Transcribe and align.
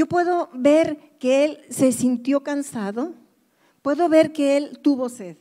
yo 0.00 0.06
puedo 0.06 0.48
ver 0.54 0.96
que 1.18 1.44
él 1.44 1.58
se 1.68 1.92
sintió 1.92 2.42
cansado, 2.42 3.12
puedo 3.82 4.08
ver 4.08 4.32
que 4.32 4.56
él 4.56 4.78
tuvo 4.78 5.10
sed. 5.10 5.36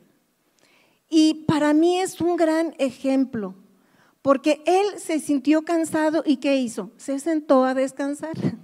Y 1.10 1.46
para 1.46 1.74
mí 1.74 1.98
es 1.98 2.20
un 2.20 2.36
gran 2.36 2.76
ejemplo, 2.78 3.56
porque 4.22 4.62
él 4.66 4.86
se 5.00 5.22
sintió 5.22 5.62
cansado 5.62 6.24
y 6.26 6.38
¿qué 6.38 6.58
hizo? 6.58 6.92
Se 6.98 7.20
sentó 7.20 7.64
a 7.64 7.74
descansar. 7.74 8.36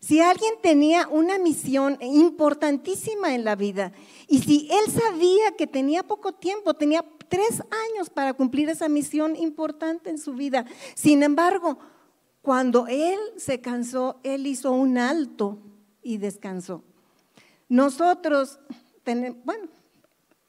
Si 0.00 0.18
alguien 0.18 0.54
tenía 0.60 1.06
una 1.06 1.38
misión 1.38 1.96
importantísima 2.00 3.36
en 3.36 3.44
la 3.44 3.54
vida 3.54 3.92
y 4.26 4.40
si 4.40 4.68
él 4.68 4.90
sabía 4.90 5.52
que 5.56 5.68
tenía 5.68 6.02
poco 6.02 6.32
tiempo, 6.32 6.74
tenía 6.74 7.04
tres 7.28 7.62
años 7.94 8.10
para 8.10 8.34
cumplir 8.34 8.68
esa 8.68 8.88
misión 8.88 9.36
importante 9.36 10.10
en 10.10 10.18
su 10.18 10.34
vida, 10.34 10.66
sin 10.96 11.22
embargo, 11.22 11.78
cuando 12.42 12.88
él 12.88 13.18
se 13.36 13.60
cansó, 13.60 14.18
él 14.24 14.48
hizo 14.48 14.72
un 14.72 14.98
alto 14.98 15.58
y 16.02 16.18
descansó. 16.18 16.82
Nosotros, 17.68 18.58
bueno, 19.44 19.68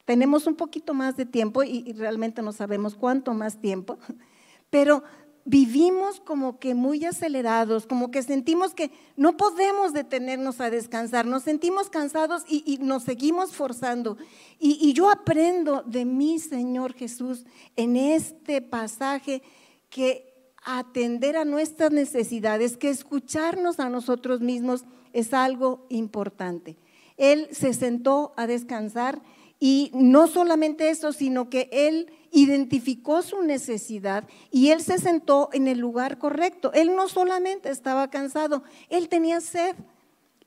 tenemos 0.03 0.47
un 0.47 0.55
poquito 0.55 0.95
más 0.95 1.15
de 1.15 1.25
tiempo 1.25 1.63
y, 1.63 1.93
realmente 1.93 2.41
no 2.41 2.51
sabemos 2.51 2.95
cuánto 2.95 3.33
más 3.33 3.61
tiempo, 3.61 3.99
pero 4.71 5.03
vivimos 5.45 6.19
como 6.19 6.57
que 6.57 6.73
muy 6.73 7.05
acelerados, 7.05 7.85
como 7.85 8.09
que 8.09 8.23
sentimos 8.23 8.73
que 8.73 8.91
no 9.15 9.37
podemos 9.37 9.93
detenernos 9.93 10.61
a 10.61 10.71
descansar, 10.71 11.27
nos 11.27 11.43
sentimos 11.43 11.91
cansados 11.91 12.43
y, 12.47 12.79
nos 12.81 13.03
seguimos 13.03 13.53
forzando. 13.53 14.17
Y, 14.59 14.79
y, 14.81 14.93
yo 14.93 15.11
aprendo 15.11 15.83
de 15.83 16.05
mi 16.05 16.39
Señor 16.39 16.93
Jesús 16.93 17.45
en 17.75 17.97
este 17.97 18.63
pasaje 18.63 19.43
que 19.91 20.32
atender 20.65 21.37
a 21.37 21.45
nuestras 21.45 21.91
necesidades, 21.91 22.77
que 22.77 22.89
escucharnos 22.89 23.79
a 23.79 23.89
nosotros 23.89 24.41
mismos 24.41 24.83
es 25.13 25.33
algo 25.33 25.85
importante. 25.89 26.77
Él 27.17 27.47
se 27.51 27.73
sentó 27.73 28.33
a 28.35 28.47
descansar 28.47 29.21
y 29.59 29.91
no 29.93 30.27
solamente 30.27 30.89
eso, 30.89 31.13
sino 31.13 31.49
que 31.49 31.69
él 31.71 32.11
identificó 32.31 33.21
su 33.21 33.43
necesidad 33.43 34.27
y 34.51 34.71
él 34.71 34.81
se 34.81 34.97
sentó 34.97 35.49
en 35.53 35.67
el 35.67 35.77
lugar 35.79 36.17
correcto. 36.17 36.73
Él 36.73 36.95
no 36.95 37.07
solamente 37.07 37.69
estaba 37.69 38.09
cansado, 38.09 38.63
él 38.89 39.07
tenía 39.07 39.39
sed. 39.39 39.75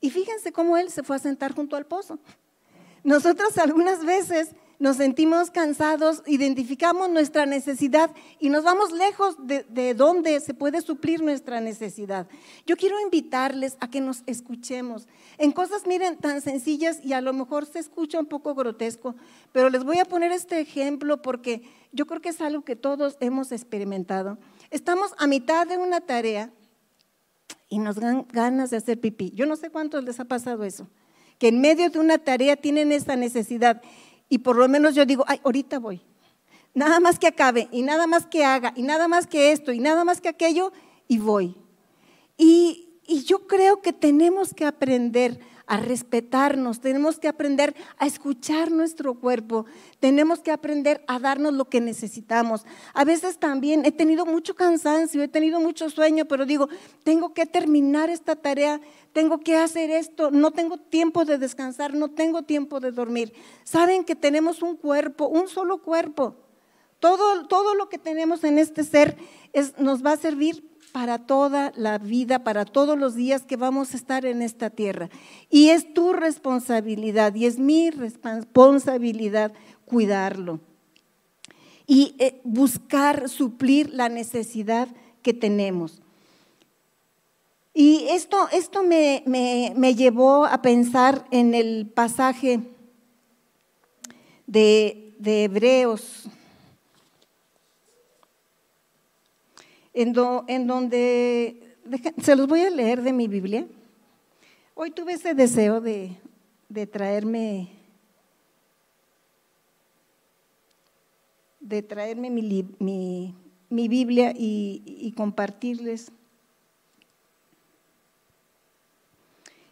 Y 0.01 0.11
fíjense 0.11 0.51
cómo 0.51 0.77
él 0.77 0.91
se 0.91 1.01
fue 1.01 1.15
a 1.15 1.19
sentar 1.19 1.55
junto 1.55 1.75
al 1.75 1.87
pozo. 1.87 2.19
Nosotros 3.03 3.57
algunas 3.57 4.05
veces 4.05 4.51
nos 4.79 4.97
sentimos 4.97 5.49
cansados, 5.49 6.21
identificamos 6.27 7.09
nuestra 7.09 7.45
necesidad 7.45 8.11
y 8.39 8.49
nos 8.49 8.63
vamos 8.63 8.91
lejos 8.91 9.35
de, 9.47 9.63
de, 9.69 9.93
donde 9.93 10.39
se 10.39 10.53
puede 10.53 10.81
suplir 10.81 11.21
nuestra 11.21 11.61
necesidad. 11.61 12.27
Yo 12.65 12.77
quiero 12.77 12.99
invitarles 12.99 13.75
a 13.79 13.89
que 13.89 14.01
nos 14.01 14.23
escuchemos 14.27 15.07
en 15.37 15.51
cosas, 15.51 15.87
miren, 15.87 16.17
tan 16.17 16.41
sencillas 16.41 16.99
y 17.03 17.13
a 17.13 17.21
lo 17.21 17.33
mejor 17.33 17.65
se 17.65 17.79
escucha 17.79 18.19
un 18.19 18.27
poco 18.27 18.53
grotesco, 18.55 19.15
pero 19.51 19.69
les 19.69 19.83
voy 19.83 19.99
a 19.99 20.05
poner 20.05 20.31
este 20.31 20.59
ejemplo 20.59 21.21
porque 21.21 21.63
yo 21.91 22.05
creo 22.05 22.21
que 22.21 22.29
es 22.29 22.41
algo 22.41 22.61
que 22.63 22.75
todos 22.75 23.17
hemos 23.19 23.51
experimentado. 23.51 24.37
Estamos 24.69 25.13
a 25.17 25.27
mitad 25.27 25.65
de 25.65 25.77
una 25.77 26.01
tarea 26.01 26.51
y 27.69 27.79
nos 27.79 27.95
dan 27.97 28.25
ganas 28.31 28.69
de 28.69 28.77
hacer 28.77 28.99
pipí. 28.99 29.31
Yo 29.31 29.45
no 29.45 29.55
sé 29.55 29.69
cuántos 29.69 30.03
les 30.03 30.19
ha 30.19 30.25
pasado 30.25 30.63
eso, 30.63 30.87
que 31.39 31.49
en 31.49 31.61
medio 31.61 31.89
de 31.89 31.99
una 31.99 32.17
tarea 32.17 32.55
tienen 32.55 32.91
esa 32.91 33.15
necesidad 33.15 33.81
y 34.29 34.39
por 34.39 34.55
lo 34.55 34.67
menos 34.67 34.95
yo 34.95 35.05
digo, 35.05 35.23
ay, 35.27 35.39
ahorita 35.43 35.79
voy. 35.79 36.01
Nada 36.73 36.99
más 36.99 37.17
que 37.17 37.27
acabe 37.27 37.69
y 37.71 37.81
nada 37.81 38.07
más 38.07 38.27
que 38.27 38.45
haga 38.45 38.73
y 38.75 38.83
nada 38.83 39.07
más 39.07 39.25
que 39.25 39.51
esto 39.51 39.71
y 39.71 39.79
nada 39.79 40.03
más 40.03 40.21
que 40.21 40.29
aquello 40.29 40.71
y 41.07 41.17
voy. 41.17 41.55
Y, 42.37 42.99
y 43.07 43.23
yo 43.23 43.47
creo 43.47 43.81
que 43.81 43.93
tenemos 43.93 44.53
que 44.53 44.65
aprender 44.65 45.39
a 45.67 45.77
respetarnos, 45.77 46.79
tenemos 46.79 47.19
que 47.19 47.27
aprender 47.27 47.75
a 47.97 48.07
escuchar 48.07 48.71
nuestro 48.71 49.15
cuerpo, 49.15 49.65
tenemos 49.99 50.39
que 50.39 50.51
aprender 50.51 51.03
a 51.07 51.19
darnos 51.19 51.53
lo 51.53 51.65
que 51.65 51.81
necesitamos. 51.81 52.65
A 52.93 53.03
veces 53.03 53.37
también 53.37 53.85
he 53.85 53.91
tenido 53.91 54.25
mucho 54.25 54.55
cansancio, 54.55 55.21
he 55.21 55.27
tenido 55.27 55.59
mucho 55.59 55.89
sueño, 55.89 56.25
pero 56.25 56.45
digo, 56.45 56.69
tengo 57.03 57.33
que 57.33 57.45
terminar 57.45 58.09
esta 58.09 58.37
tarea, 58.37 58.79
tengo 59.11 59.39
que 59.39 59.57
hacer 59.57 59.91
esto, 59.91 60.31
no 60.31 60.51
tengo 60.51 60.77
tiempo 60.77 61.25
de 61.25 61.37
descansar, 61.37 61.93
no 61.93 62.09
tengo 62.09 62.43
tiempo 62.43 62.79
de 62.79 62.91
dormir. 62.91 63.33
Saben 63.65 64.05
que 64.05 64.15
tenemos 64.15 64.61
un 64.61 64.77
cuerpo, 64.77 65.27
un 65.27 65.49
solo 65.49 65.83
cuerpo. 65.83 66.35
Todo, 66.99 67.45
todo 67.47 67.75
lo 67.75 67.89
que 67.89 67.99
tenemos 67.99 68.43
en 68.43 68.57
este 68.57 68.83
ser 68.83 69.17
nos 69.77 70.03
va 70.03 70.13
a 70.13 70.17
servir 70.17 70.63
para 70.91 71.19
toda 71.19 71.71
la 71.75 71.97
vida, 71.97 72.43
para 72.43 72.65
todos 72.65 72.97
los 72.97 73.15
días 73.15 73.43
que 73.43 73.55
vamos 73.55 73.93
a 73.93 73.97
estar 73.97 74.25
en 74.25 74.41
esta 74.41 74.69
tierra. 74.69 75.09
Y 75.49 75.69
es 75.69 75.93
tu 75.93 76.13
responsabilidad 76.13 77.35
y 77.35 77.45
es 77.45 77.59
mi 77.59 77.89
responsabilidad 77.91 79.53
cuidarlo 79.85 80.59
y 81.85 82.15
eh, 82.19 82.41
buscar 82.43 83.29
suplir 83.29 83.93
la 83.93 84.09
necesidad 84.09 84.89
que 85.21 85.33
tenemos. 85.33 86.01
Y 87.73 88.07
esto, 88.09 88.49
esto 88.51 88.81
me, 88.81 89.23
me, 89.27 89.95
llevó 89.95 90.45
a 90.45 90.61
pensar 90.61 91.27
en 91.29 91.53
el 91.53 91.85
pasaje 91.93 92.61
de, 94.47 95.13
de 95.19 95.43
Hebreos 95.43 96.27
en, 99.97 100.67
donde, 100.67 101.75
se 102.21 102.35
los 102.35 102.47
voy 102.47 102.61
a 102.61 102.69
leer 102.69 103.01
de 103.01 103.11
mi 103.13 103.27
Biblia. 103.27 103.67
Hoy 104.75 104.91
tuve 104.91 105.13
ese 105.13 105.33
deseo 105.33 105.81
de, 105.81 106.19
traerme, 106.91 107.71
de 111.59 111.81
traerme 111.81 112.29
mi, 112.29 113.33
Biblia 113.69 114.33
y, 114.35 115.13
compartirles. 115.17 116.11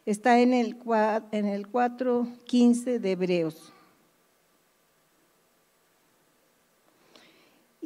Está 0.07 0.39
en 0.39 0.55
el, 0.55 0.75
en 1.31 1.45
el 1.45 1.71
4.15 1.71 2.99
de 2.99 3.11
Hebreos. 3.11 3.74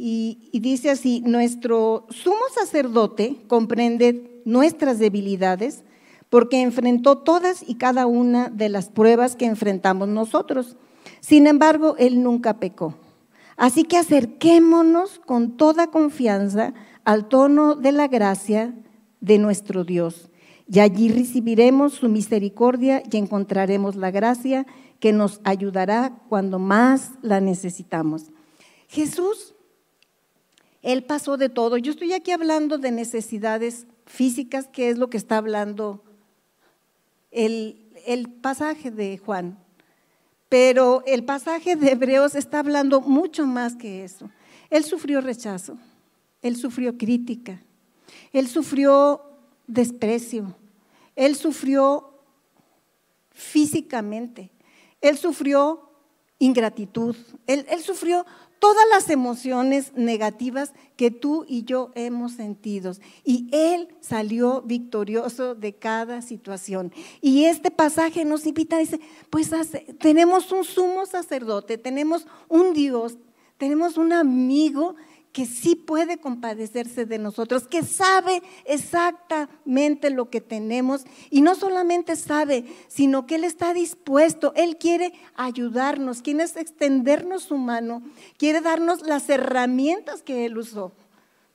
Y, 0.02 0.50
dice 0.54 0.92
así, 0.92 1.22
nuestro 1.26 2.08
sumo 2.10 2.40
sacerdote 2.56 3.36
comprende 3.48 4.42
nuestras 4.46 4.98
debilidades 4.98 5.84
porque 6.30 6.62
enfrentó 6.62 7.18
todas 7.18 7.68
y 7.68 7.76
cada 7.76 8.08
una 8.08 8.48
de 8.48 8.70
las 8.70 8.88
pruebas 8.88 9.36
que 9.36 9.44
enfrentamos 9.44 10.08
nosotros. 10.08 10.78
Sin 11.20 11.48
embargo, 11.48 11.98
él 12.00 12.24
nunca 12.24 12.62
pecó. 12.62 12.96
Así 13.58 13.84
que 13.84 13.98
acerquémonos 13.98 15.20
con 15.20 15.58
toda 15.58 15.88
confianza 15.88 16.74
al 17.04 17.28
tono 17.28 17.76
de 17.76 17.92
la 17.92 18.08
gracia 18.08 18.74
de 19.20 19.38
nuestro 19.38 19.84
Dios. 19.84 20.30
Y 20.66 20.80
allí 20.80 21.10
recibiremos 21.10 21.96
su 21.96 22.08
misericordia 22.08 23.04
y 23.12 23.18
encontraremos 23.18 23.98
la 23.98 24.12
gracia 24.12 24.66
que 25.02 25.12
nos 25.12 25.42
ayudará 25.44 26.22
cuando 26.30 26.58
más 26.58 27.12
la 27.22 27.42
necesitamos. 27.42 28.28
Jesús 28.88 29.56
él 30.82 31.04
pasó 31.04 31.38
de 31.38 31.50
todo. 31.50 31.78
Yo 31.78 31.92
estoy 31.92 32.14
aquí 32.14 32.32
hablando 32.32 32.78
de 32.78 32.92
necesidades 32.92 33.86
físicas, 34.06 34.68
que 34.68 34.90
es 34.90 34.98
lo 34.98 35.10
que 35.10 35.18
está 35.18 35.38
hablando 35.38 36.04
el, 37.32 38.30
pasaje 38.42 38.92
de 38.92 39.18
Juan. 39.18 39.58
Pero 40.48 41.04
el 41.06 41.24
pasaje 41.24 41.76
de 41.76 41.92
Hebreos 41.92 42.34
está 42.34 42.60
hablando 42.60 43.02
mucho 43.02 43.46
más 43.46 43.76
que 43.76 44.04
eso. 44.04 44.30
Él 44.70 44.84
sufrió 44.84 45.22
rechazo, 45.22 45.78
él 46.42 46.56
sufrió 46.56 46.98
crítica, 46.98 47.62
él 48.34 48.48
sufrió 48.48 49.22
desprecio, 49.68 50.56
él 51.16 51.36
sufrió 51.36 52.14
físicamente, 53.32 54.50
él 55.02 55.18
sufrió 55.18 55.92
ingratitud, 56.40 57.16
él 57.46 57.82
sufrió 57.84 58.26
todas 58.60 58.86
las 58.92 59.10
emociones 59.10 59.94
negativas 59.96 60.74
que 60.96 61.12
tú 61.12 61.46
y 61.48 61.64
yo 61.64 61.92
hemos 61.96 62.34
sentido. 62.34 62.94
Y 63.24 63.48
Él 63.52 63.88
salió 64.02 64.62
victorioso 64.62 65.56
de 65.56 65.74
cada 65.74 66.22
situación. 66.22 66.94
Y 67.22 67.46
este 67.46 67.72
pasaje 67.72 68.26
nos 68.26 68.46
invita, 68.46 68.78
dice, 68.78 69.00
pues 69.30 69.50
tenemos 70.00 70.52
un 70.52 70.64
sumo 70.64 71.06
sacerdote, 71.06 71.78
tenemos 71.78 72.28
un 72.50 72.74
Dios, 72.74 73.18
tenemos 73.58 73.98
un 73.98 74.14
amigo 74.14 74.96
que 75.40 75.46
sí 75.46 75.76
puede 75.78 76.18
compadecerse 76.18 77.06
de 77.06 77.18
nosotros, 77.18 77.66
que 77.66 77.82
sabe 77.84 78.44
exactamente 78.66 80.10
lo 80.10 80.30
que 80.30 80.42
tenemos 80.42 81.06
y 81.30 81.40
no 81.40 81.56
solamente 81.56 82.18
sabe, 82.18 82.66
sino 82.90 83.26
que 83.26 83.36
Él 83.36 83.46
está 83.46 83.74
dispuesto, 83.74 84.52
Él 84.58 84.76
quiere 84.76 85.14
ayudarnos, 85.36 86.22
quiere 86.22 86.44
extendernos 86.44 87.44
su 87.44 87.56
mano, 87.56 88.04
quiere 88.36 88.60
darnos 88.60 89.02
las 89.08 89.30
herramientas 89.30 90.24
que 90.24 90.44
Él 90.44 90.58
usó 90.58 90.92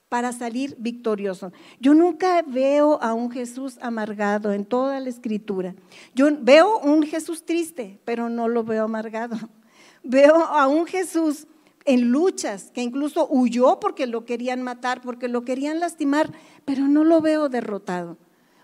para 0.08 0.32
salir 0.32 0.76
victorioso. 0.78 1.52
Yo 1.78 1.92
nunca 1.92 2.40
veo 2.40 2.98
a 3.02 3.12
un 3.12 3.30
Jesús 3.30 3.76
amargado 3.82 4.54
en 4.54 4.64
toda 4.64 4.98
la 4.98 5.10
escritura. 5.10 5.74
Yo 6.14 6.28
veo 6.40 6.78
un 6.78 7.02
Jesús 7.02 7.44
triste, 7.44 8.00
pero 8.06 8.30
no 8.30 8.48
lo 8.48 8.64
veo 8.64 8.84
amargado. 8.84 9.36
Veo 10.06 10.36
a 10.36 10.66
un 10.68 10.86
Jesús 10.86 11.46
en 11.84 12.10
luchas, 12.10 12.70
que 12.72 12.82
incluso 12.82 13.28
huyó 13.30 13.78
porque 13.80 14.06
lo 14.06 14.24
querían 14.24 14.62
matar, 14.62 15.00
porque 15.00 15.28
lo 15.28 15.44
querían 15.44 15.80
lastimar, 15.80 16.32
pero 16.64 16.88
no 16.88 17.04
lo 17.04 17.20
veo 17.20 17.48
derrotado. 17.48 18.16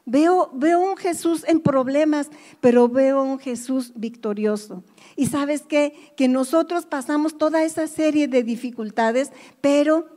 Veo, 0.06 0.50
veo 0.54 0.80
un 0.80 0.96
Jesús 0.96 1.44
en 1.46 1.60
problemas, 1.60 2.30
pero 2.60 2.88
veo 2.88 3.22
un 3.22 3.38
Jesús 3.38 3.92
victorioso. 3.94 4.82
Y 5.14 5.26
sabes 5.26 5.62
qué? 5.62 6.12
Que 6.16 6.26
nosotros 6.26 6.86
pasamos 6.86 7.36
toda 7.36 7.62
esa 7.62 7.86
serie 7.86 8.26
de 8.26 8.42
dificultades, 8.42 9.30
pero 9.60 10.08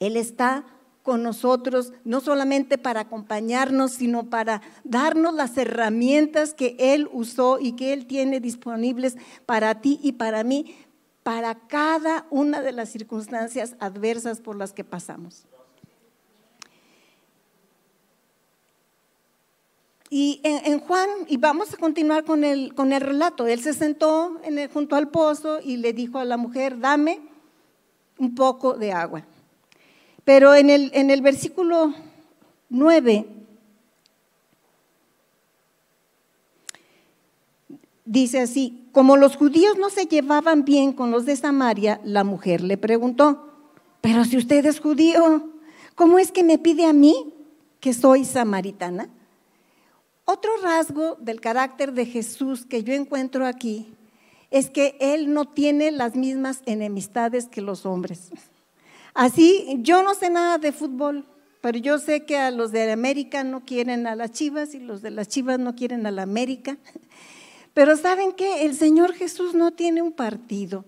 Él 0.00 0.16
está 0.16 0.64
con 1.02 1.22
nosotros, 1.22 1.92
no 2.04 2.20
solamente 2.20 2.76
para 2.76 3.00
acompañarnos, 3.00 3.92
sino 3.92 4.28
para 4.28 4.60
darnos 4.84 5.32
las 5.32 5.56
herramientas 5.56 6.52
que 6.52 6.76
Él 6.78 7.08
usó 7.12 7.58
y 7.60 7.72
que 7.72 7.92
Él 7.92 8.06
tiene 8.06 8.40
disponibles 8.40 9.16
para 9.46 9.80
ti 9.80 9.98
y 10.02 10.12
para 10.12 10.44
mí, 10.44 10.74
para 11.28 11.54
cada 11.54 12.24
una 12.30 12.62
de 12.62 12.72
las 12.72 12.88
circunstancias 12.88 13.76
adversas 13.80 14.40
por 14.40 14.56
las 14.56 14.72
que 14.72 14.82
pasamos. 14.82 15.44
Y 20.08 20.40
en, 20.42 20.80
Juan, 20.80 21.06
y 21.26 21.36
vamos 21.36 21.74
a 21.74 21.76
continuar 21.76 22.24
con 22.24 22.44
el, 22.44 22.74
con 22.74 22.94
el 22.94 23.02
relato, 23.02 23.46
él 23.46 23.60
se 23.60 23.74
sentó 23.74 24.40
junto 24.72 24.96
al 24.96 25.10
pozo 25.10 25.60
y 25.62 25.76
le 25.76 25.92
dijo 25.92 26.18
a 26.18 26.24
la 26.24 26.38
mujer, 26.38 26.80
dame 26.80 27.20
un 28.16 28.34
poco 28.34 28.78
de 28.78 28.92
agua. 28.92 29.26
Pero 30.24 30.54
en 30.54 30.70
el, 30.70 30.90
en 30.94 31.10
el 31.10 31.20
versículo 31.20 31.92
9 32.70 33.26
dice 38.08 38.40
así, 38.40 38.88
como 38.92 39.16
los 39.16 39.36
judíos 39.36 39.76
no 39.78 39.90
se 39.90 40.06
llevaban 40.06 40.64
bien 40.64 40.92
con 40.92 41.10
los 41.10 41.26
de 41.26 41.36
Samaria, 41.36 42.00
la 42.04 42.24
mujer 42.24 42.62
le 42.62 42.78
preguntó, 42.78 43.52
pero 44.00 44.24
si 44.24 44.38
usted 44.38 44.64
es 44.64 44.80
judío, 44.80 45.50
¿cómo 45.94 46.18
es 46.18 46.32
que 46.32 46.42
me 46.42 46.58
pide 46.58 46.86
a 46.86 46.94
mí 46.94 47.34
que 47.80 47.92
soy 47.92 48.24
samaritana? 48.24 49.10
Otro 50.24 50.50
rasgo 50.62 51.16
del 51.20 51.40
carácter 51.40 51.92
de 51.92 52.06
Jesús 52.06 52.64
que 52.64 52.82
yo 52.82 52.94
encuentro 52.94 53.46
aquí 53.46 53.92
es 54.50 54.70
que 54.70 54.96
Él 55.00 55.34
no 55.34 55.44
tiene 55.44 55.90
las 55.90 56.16
mismas 56.16 56.62
enemistades 56.64 57.46
que 57.46 57.60
los 57.60 57.84
hombres. 57.84 58.30
Así, 59.12 59.78
yo 59.80 60.02
no 60.02 60.14
sé 60.14 60.30
nada 60.30 60.56
de 60.56 60.72
fútbol, 60.72 61.26
pero 61.60 61.78
yo 61.78 61.98
sé 61.98 62.24
que 62.24 62.38
a 62.38 62.50
los 62.50 62.72
de 62.72 62.90
América 62.90 63.44
no 63.44 63.64
quieren 63.66 64.06
a 64.06 64.16
las 64.16 64.32
Chivas 64.32 64.74
y 64.74 64.78
los 64.78 65.02
de 65.02 65.10
las 65.10 65.28
Chivas 65.28 65.58
no 65.58 65.74
quieren 65.74 66.06
a 66.06 66.10
la 66.10 66.22
América. 66.22 66.78
Pero 67.74 67.96
¿saben 67.96 68.32
qué? 68.32 68.64
El 68.64 68.74
Señor 68.74 69.12
Jesús 69.12 69.54
no 69.54 69.72
tiene 69.72 70.02
un 70.02 70.12
partido. 70.12 70.84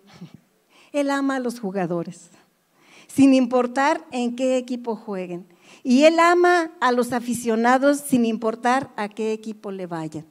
Él 0.92 1.10
ama 1.10 1.36
a 1.36 1.40
los 1.40 1.60
jugadores, 1.60 2.30
sin 3.06 3.34
importar 3.34 4.04
en 4.10 4.34
qué 4.36 4.56
equipo 4.56 4.96
jueguen. 4.96 5.46
Y 5.82 6.04
Él 6.04 6.18
ama 6.18 6.72
a 6.80 6.92
los 6.92 7.12
aficionados 7.12 8.00
sin 8.00 8.24
importar 8.24 8.90
a 8.96 9.08
qué 9.08 9.32
equipo 9.32 9.70
le 9.70 9.86
vayan. 9.86 10.26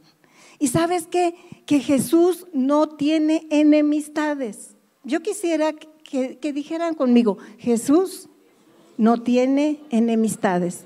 Y 0.59 0.67
sabes 0.67 1.07
qué? 1.07 1.35
Que 1.65 1.79
Jesús 1.79 2.45
no 2.53 2.89
tiene 2.89 3.47
enemistades. 3.49 4.75
Yo 5.03 5.21
quisiera 5.21 5.73
que, 5.73 6.53
dijeran 6.53 6.95
conmigo, 6.95 7.37
Jesús 7.57 8.29
no 8.97 9.23
tiene 9.23 9.79
enemistades. 9.89 10.83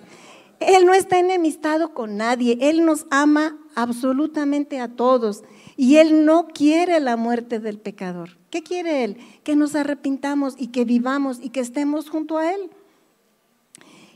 Él 0.60 0.86
no 0.86 0.94
está 0.94 1.20
enemistado 1.20 1.94
con 1.94 2.18
nadie, 2.18 2.58
Él 2.62 2.86
nos 2.86 3.08
ama 3.10 3.58
absolutamente 3.76 4.80
a 4.80 4.88
todos 4.88 5.44
y 5.76 5.98
Él 5.98 6.26
no 6.26 6.48
quiere 6.48 7.00
la 7.00 7.18
muerte 7.18 7.60
del 7.60 7.78
pecador. 7.80 8.38
¿Qué 8.50 8.62
quiere 8.62 9.04
Él? 9.04 9.18
Que 9.44 9.56
nos 9.56 9.76
arrepintamos 9.76 10.56
y 10.58 10.68
que 10.68 10.86
vivamos 10.86 11.40
y 11.42 11.50
que 11.50 11.60
estemos 11.60 12.10
junto 12.10 12.38
a 12.38 12.52
Él. 12.54 12.70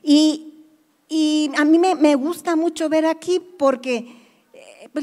Y, 0.04 1.52
a 1.58 1.66
mí 1.66 1.80
me, 1.80 2.16
gusta 2.16 2.56
mucho 2.56 2.90
ver 2.90 3.06
aquí 3.06 3.42
porque, 3.58 4.16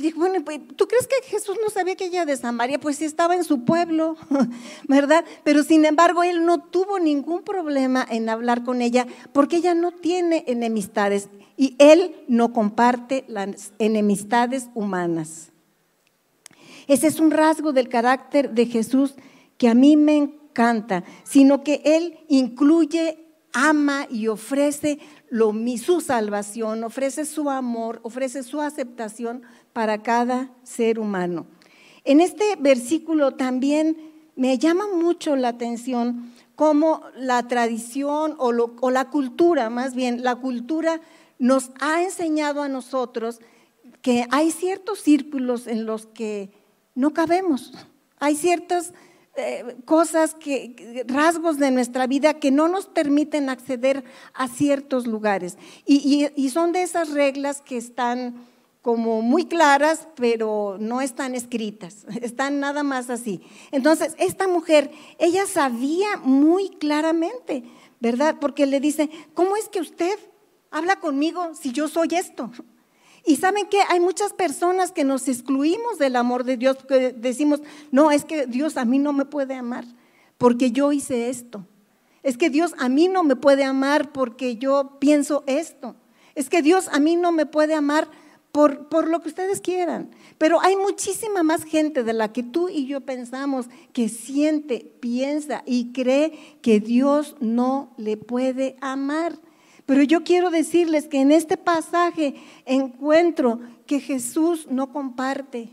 pues 0.01 0.15
bueno, 0.17 0.45
pues, 0.45 0.61
¿tú 0.75 0.89
crees 0.89 1.07
que 1.07 1.15
Jesús 1.29 1.57
no 1.63 1.71
sabía 1.71 1.95
que 1.95 2.07
ella 2.07 2.25
de 2.25 2.37
Samaria? 2.37 2.81
Pues 2.81 2.97
sí 2.97 3.05
estaba 3.05 3.37
en 3.37 3.45
su 3.45 3.65
pueblo, 3.65 4.17
¿verdad? 4.89 5.25
Pero 5.45 5.63
sin 5.63 5.85
embargo, 5.85 6.25
él 6.25 6.45
no 6.45 6.59
tuvo 6.59 6.99
ningún 6.99 7.45
problema 7.45 8.05
en 8.11 8.29
hablar 8.29 8.65
con 8.65 8.83
ella 8.83 9.07
porque 9.33 9.59
ella 9.59 9.73
no 9.75 9.93
tiene 9.93 10.43
enemistades 10.49 11.29
y 11.57 11.77
él 11.79 12.17
no 12.27 12.53
comparte 12.53 13.25
las 13.29 13.73
enemistades 13.79 14.69
humanas. 14.75 15.53
Ese 16.89 17.07
es 17.07 17.21
un 17.21 17.31
rasgo 17.31 17.73
del 17.73 17.89
carácter 17.89 18.51
de 18.51 18.67
Jesús 18.67 19.15
que 19.59 19.69
a 19.69 19.75
mí 19.75 19.97
me 19.97 20.17
encanta, 20.17 21.05
sino 21.23 21.63
que 21.63 21.83
él 21.85 22.19
incluye 22.27 23.25
ama 23.53 24.09
y 24.11 24.27
ofrece 24.27 24.99
lo, 25.31 25.55
su 25.79 26.01
salvación, 26.01 26.83
ofrece 26.83 27.25
su 27.25 27.49
amor, 27.49 28.01
ofrece 28.03 28.43
su 28.43 28.61
aceptación 28.61 29.43
para 29.75 30.03
cada 30.03 30.51
ser 30.63 30.99
humano. 30.99 31.45
En 32.05 32.23
este 32.23 32.57
versículo 32.59 33.33
también 33.33 33.99
me 34.37 34.57
llama 34.57 34.87
mucho 34.89 35.37
la 35.37 35.49
atención 35.49 36.33
cómo 36.55 37.03
la 37.17 37.47
tradición 37.49 38.37
o, 38.39 38.91
la 38.91 39.11
cultura, 39.11 39.69
más 39.71 39.95
bien 39.95 40.23
la 40.23 40.37
cultura 40.37 41.01
nos 41.39 41.71
ha 41.81 42.03
enseñado 42.03 42.63
a 42.63 42.69
nosotros 42.69 43.41
que 44.01 44.27
hay 44.31 44.51
ciertos 44.51 45.01
círculos 45.01 45.67
en 45.67 45.85
los 45.85 46.07
que 46.07 46.51
no 46.95 47.13
cabemos, 47.13 47.73
hay 48.19 48.37
ciertos 48.37 48.93
eh, 49.37 49.77
cosas 49.85 50.37
rasgos 51.07 51.59
de 51.59 51.73
nuestra 51.73 52.07
vida 52.07 52.35
que 52.35 52.53
no 52.53 52.69
nos 52.69 52.87
permiten 52.87 53.49
acceder 53.49 54.05
a 54.33 54.47
ciertos 54.47 55.09
lugares. 55.09 55.59
Y, 55.85 56.49
son 56.51 56.71
de 56.71 56.83
esas 56.83 57.11
reglas 57.11 57.61
que 57.61 57.77
están 57.77 58.37
como 58.85 59.23
muy 59.23 59.47
claras, 59.47 60.09
pero 60.15 60.77
no 60.79 61.01
están 61.01 61.35
escritas, 61.35 62.05
están 62.21 62.61
nada 62.61 62.83
más 62.83 63.09
así. 63.09 63.41
Entonces, 63.73 64.15
esta 64.19 64.47
mujer, 64.47 64.91
ella 65.19 65.47
sabía 65.47 66.19
muy 66.23 66.69
claramente, 66.69 67.65
¿verdad? 67.99 68.37
Porque 68.39 68.67
le 68.67 68.81
dice, 68.81 69.09
¿cómo 69.33 69.57
es 69.57 69.71
que 69.71 69.81
usted 69.81 70.19
habla 70.71 71.01
conmigo 71.01 71.55
si 71.55 71.73
yo 71.73 71.89
soy 71.89 72.09
esto? 72.13 72.53
Y 73.27 73.37
saben 73.37 73.71
que 73.71 73.81
hay 73.89 74.01
muchas 74.01 74.35
personas 74.35 74.93
que 74.93 75.03
nos 75.03 75.29
excluimos 75.29 75.97
del 75.99 76.15
amor 76.15 76.45
de 76.45 76.59
Dios, 76.59 76.77
porque 76.77 77.11
decimos, 77.11 77.63
no, 77.91 78.11
es 78.11 78.27
que 78.27 78.47
Dios 78.47 78.77
a 78.77 78.85
mí 78.85 78.99
no 78.99 79.15
me 79.15 79.25
puede 79.25 79.55
amar 79.55 79.87
porque 80.37 80.73
yo 80.73 80.93
hice 80.93 81.31
esto. 81.31 81.67
Es 82.23 82.37
que 82.37 82.51
Dios 82.51 82.75
a 82.77 82.91
mí 82.91 83.09
no 83.09 83.25
me 83.25 83.35
puede 83.35 83.65
amar 83.65 84.13
porque 84.13 84.57
yo 84.59 84.99
pienso 85.01 85.43
esto. 85.47 85.97
Es 86.35 86.51
que 86.51 86.61
Dios 86.61 86.89
a 86.93 87.01
mí 87.01 87.17
no 87.17 87.33
me 87.33 87.47
puede 87.47 87.73
amar 87.73 88.11
por, 88.55 88.87
por, 88.87 89.09
lo 89.09 89.21
que 89.21 89.27
ustedes 89.27 89.61
quieran. 89.61 90.11
Pero 90.39 90.61
hay 90.61 90.77
muchísima 90.77 91.43
más 91.43 91.65
gente 91.65 92.05
de 92.05 92.13
la 92.13 92.33
que 92.33 92.45
tú 92.45 92.69
y 92.69 92.87
yo 92.87 93.01
pensamos 93.01 93.67
que 93.93 94.09
siente, 94.09 94.93
piensa 95.01 95.65
y 95.67 95.93
cree 95.93 96.57
que 96.63 96.79
Dios 96.79 97.35
no 97.41 97.93
le 97.97 98.17
puede 98.17 98.77
amar. 98.81 99.37
Pero 99.87 100.05
yo 100.05 100.23
quiero 100.23 100.53
decirles 100.53 101.09
que 101.09 101.21
en 101.21 101.33
este 101.33 101.57
pasaje 101.57 102.37
encuentro 102.65 103.59
que 103.87 103.99
Jesús 103.99 104.69
no 104.71 104.93
comparte 104.93 105.71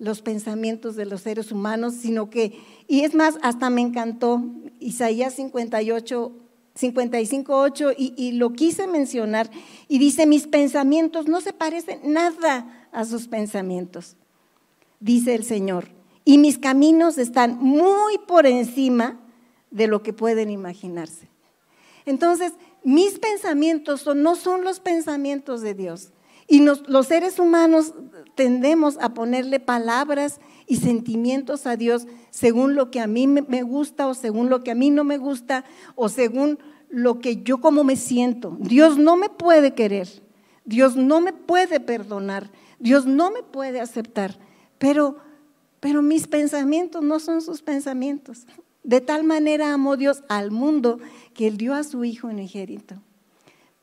los 0.00 0.22
pensamientos 0.22 0.96
de 0.96 1.06
los 1.06 1.20
seres 1.20 1.52
humanos, 1.52 1.94
sino 1.94 2.30
que, 2.30 2.58
y 2.88 3.02
es 3.02 3.14
más, 3.14 3.38
hasta 3.42 3.70
me 3.70 3.80
encantó 3.80 4.42
Isaías 4.80 5.34
58, 5.34 6.32
55, 6.74 7.54
8, 7.54 7.92
y, 7.96 8.14
y 8.16 8.32
lo 8.32 8.52
quise 8.52 8.86
mencionar, 8.86 9.50
y 9.88 9.98
dice, 9.98 10.26
mis 10.26 10.46
pensamientos 10.46 11.28
no 11.28 11.40
se 11.40 11.52
parecen 11.52 12.00
nada 12.12 12.88
a 12.92 13.04
sus 13.04 13.28
pensamientos, 13.28 14.16
dice 15.00 15.34
el 15.34 15.44
Señor, 15.44 15.88
y 16.24 16.38
mis 16.38 16.58
caminos 16.58 17.18
están 17.18 17.58
muy 17.58 18.18
por 18.18 18.46
encima 18.46 19.20
de 19.70 19.86
lo 19.86 20.02
que 20.02 20.12
pueden 20.12 20.50
imaginarse. 20.50 21.28
Entonces, 22.06 22.52
mis 22.82 23.18
pensamientos 23.18 24.06
no 24.14 24.36
son 24.36 24.64
los 24.64 24.80
pensamientos 24.80 25.60
de 25.60 25.74
Dios. 25.74 26.12
Y 26.48 26.60
los 26.60 27.06
seres 27.06 27.38
humanos 27.38 27.94
tendemos 28.40 28.96
a 29.02 29.12
ponerle 29.12 29.60
palabras 29.60 30.40
y 30.66 30.76
sentimientos 30.76 31.66
a 31.66 31.76
Dios 31.76 32.06
según 32.30 32.74
lo 32.74 32.90
que 32.90 32.98
a 32.98 33.06
mí 33.06 33.26
me 33.26 33.62
gusta 33.62 34.06
o 34.06 34.14
según 34.14 34.48
lo 34.48 34.64
que 34.64 34.70
a 34.70 34.74
mí 34.74 34.88
no 34.88 35.04
me 35.04 35.18
gusta 35.18 35.66
o 35.94 36.08
según 36.08 36.58
lo 36.88 37.18
que 37.18 37.42
yo 37.42 37.60
como 37.60 37.84
me 37.84 37.96
siento. 37.96 38.56
Dios 38.58 38.96
no 38.96 39.18
me 39.18 39.28
puede 39.28 39.74
querer, 39.74 40.08
Dios 40.64 40.96
no 40.96 41.20
me 41.20 41.34
puede 41.34 41.80
perdonar, 41.80 42.50
Dios 42.78 43.04
no 43.04 43.30
me 43.30 43.42
puede 43.42 43.78
aceptar, 43.78 44.38
pero, 44.78 45.18
pero 45.80 46.00
mis 46.00 46.26
pensamientos 46.26 47.02
no 47.02 47.20
son 47.20 47.42
sus 47.42 47.60
pensamientos. 47.60 48.46
De 48.84 49.02
tal 49.02 49.22
manera 49.22 49.74
amó 49.74 49.98
Dios 49.98 50.24
al 50.30 50.50
mundo 50.50 50.98
que 51.34 51.46
él 51.46 51.58
dio 51.58 51.74
a 51.74 51.84
su 51.84 52.04
Hijo 52.04 52.28
unigénito, 52.28 53.02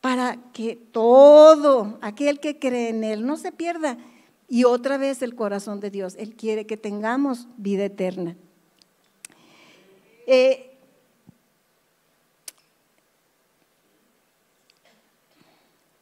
para 0.02 0.38
que 0.52 0.76
todo 0.76 2.00
aquel 2.02 2.40
que 2.40 2.58
cree 2.58 2.90
en 2.90 3.04
él 3.04 3.24
no 3.24 3.38
se 3.38 3.52
pierda. 3.52 4.00
Y 4.48 4.64
otra 4.64 4.98
vez 4.98 5.22
el 5.22 5.36
corazón 5.36 5.80
de 5.80 5.92
Dios, 5.92 6.16
Él 6.18 6.36
quiere 6.36 6.66
que 6.66 6.78
tengamos 6.78 7.48
vida 7.58 7.86
eterna. 7.86 8.38
Eh, 10.26 10.78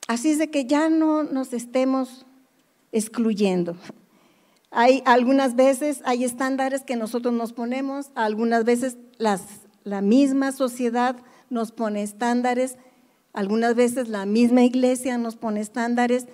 así 0.07 0.31
es 0.31 0.37
de 0.37 0.49
que 0.49 0.65
ya 0.65 0.89
no 0.89 1.23
nos 1.23 1.53
estemos 1.53 2.25
excluyendo. 2.91 3.75
Hay 4.69 5.01
algunas 5.05 5.55
veces, 5.55 6.01
hay 6.05 6.23
estándares 6.23 6.83
que 6.83 6.95
nosotros 6.95 7.33
nos 7.33 7.53
ponemos, 7.53 8.11
algunas 8.13 8.65
veces 8.65 8.97
la 9.17 10.01
misma 10.01 10.51
sociedad 10.51 11.15
nos 11.49 11.71
pone 11.71 12.03
estándares, 12.03 12.77
algunas 13.33 13.75
veces 13.75 14.07
la 14.07 14.25
misma 14.25 14.63
iglesia 14.63 15.17
nos 15.17 15.35
pone 15.35 15.61
estándares, 15.61 16.27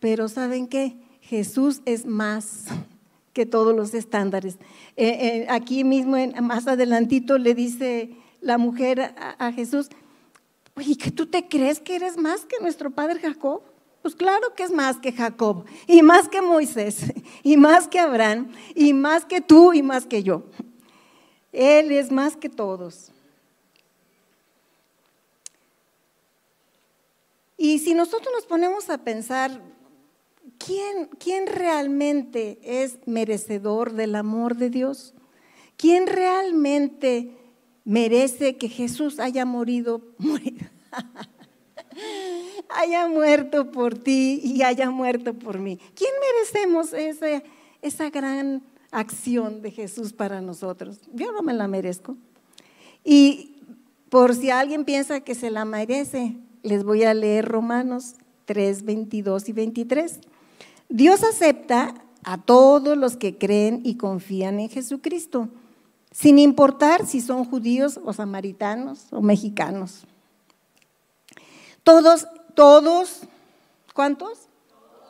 pero 0.00 0.28
¿saben 0.28 0.68
qué? 0.68 1.07
Jesús 1.28 1.82
es 1.84 2.06
más 2.06 2.64
que 3.34 3.44
todos 3.44 3.76
los 3.76 3.92
estándares. 3.92 4.54
Eh, 4.96 5.08
eh, 5.08 5.46
aquí 5.50 5.84
mismo, 5.84 6.16
más 6.40 6.66
adelantito, 6.66 7.36
le 7.36 7.54
dice 7.54 8.10
la 8.40 8.56
mujer 8.56 9.00
a, 9.00 9.36
a 9.38 9.52
Jesús, 9.52 9.90
oye, 10.74 10.96
¿que 10.96 11.10
tú 11.10 11.26
te 11.26 11.46
crees 11.46 11.80
que 11.80 11.96
eres 11.96 12.16
más 12.16 12.46
que 12.46 12.56
nuestro 12.62 12.90
padre 12.90 13.20
Jacob? 13.20 13.60
Pues 14.00 14.14
claro 14.14 14.54
que 14.54 14.62
es 14.62 14.72
más 14.72 14.96
que 14.96 15.12
Jacob, 15.12 15.66
y 15.86 16.00
más 16.00 16.28
que 16.28 16.40
Moisés, 16.40 17.12
y 17.42 17.58
más 17.58 17.88
que 17.88 17.98
Abraham, 17.98 18.50
y 18.74 18.94
más 18.94 19.26
que 19.26 19.42
tú, 19.42 19.74
y 19.74 19.82
más 19.82 20.06
que 20.06 20.22
yo. 20.22 20.44
Él 21.52 21.92
es 21.92 22.10
más 22.10 22.36
que 22.36 22.48
todos. 22.48 23.12
Y 27.58 27.80
si 27.80 27.92
nosotros 27.92 28.32
nos 28.32 28.46
ponemos 28.46 28.88
a 28.88 28.96
pensar, 28.96 29.60
¿quién, 30.58 31.08
¿quién 31.18 31.46
realmente 31.46 32.58
es 32.62 32.98
merecedor 33.06 33.92
del 33.92 34.14
amor 34.14 34.56
de 34.56 34.70
Dios? 34.70 35.14
¿Quién 35.76 36.06
realmente 36.06 37.36
merece 37.84 38.56
que 38.56 38.68
Jesús 38.68 39.20
haya 39.20 39.44
morido, 39.44 40.02
haya 42.68 43.06
muerto 43.06 43.70
por 43.70 43.96
ti 43.96 44.40
y 44.42 44.62
haya 44.62 44.90
muerto 44.90 45.34
por 45.34 45.58
mí? 45.58 45.78
¿Quién 45.94 46.10
merecemos 46.20 46.92
esa, 46.92 47.42
esa 47.80 48.10
gran 48.10 48.62
acción 48.90 49.62
de 49.62 49.70
Jesús 49.70 50.12
para 50.12 50.40
nosotros? 50.40 51.00
Yo 51.12 51.32
no 51.32 51.42
me 51.42 51.54
la 51.54 51.68
merezco. 51.68 52.16
Y 53.04 53.54
por 54.10 54.34
si 54.34 54.50
alguien 54.50 54.84
piensa 54.84 55.20
que 55.20 55.34
se 55.34 55.50
la 55.50 55.64
merece, 55.64 56.36
les 56.62 56.82
voy 56.82 57.04
a 57.04 57.14
leer 57.14 57.46
Romanos 57.46 58.16
3, 58.46 58.84
22 58.84 59.48
y 59.48 59.52
23. 59.52 60.20
Dios 60.88 61.22
acepta 61.22 61.94
a 62.24 62.38
todos 62.38 62.96
los 62.96 63.16
que 63.16 63.36
creen 63.36 63.80
y 63.84 63.96
confían 63.96 64.60
en 64.60 64.68
Jesucristo, 64.68 65.48
sin 66.10 66.38
importar 66.38 67.06
si 67.06 67.20
son 67.20 67.44
judíos 67.44 68.00
o 68.04 68.12
samaritanos 68.12 69.06
o 69.10 69.20
mexicanos. 69.20 70.04
Todos, 71.82 72.26
todos, 72.54 73.22
¿cuántos? 73.94 74.48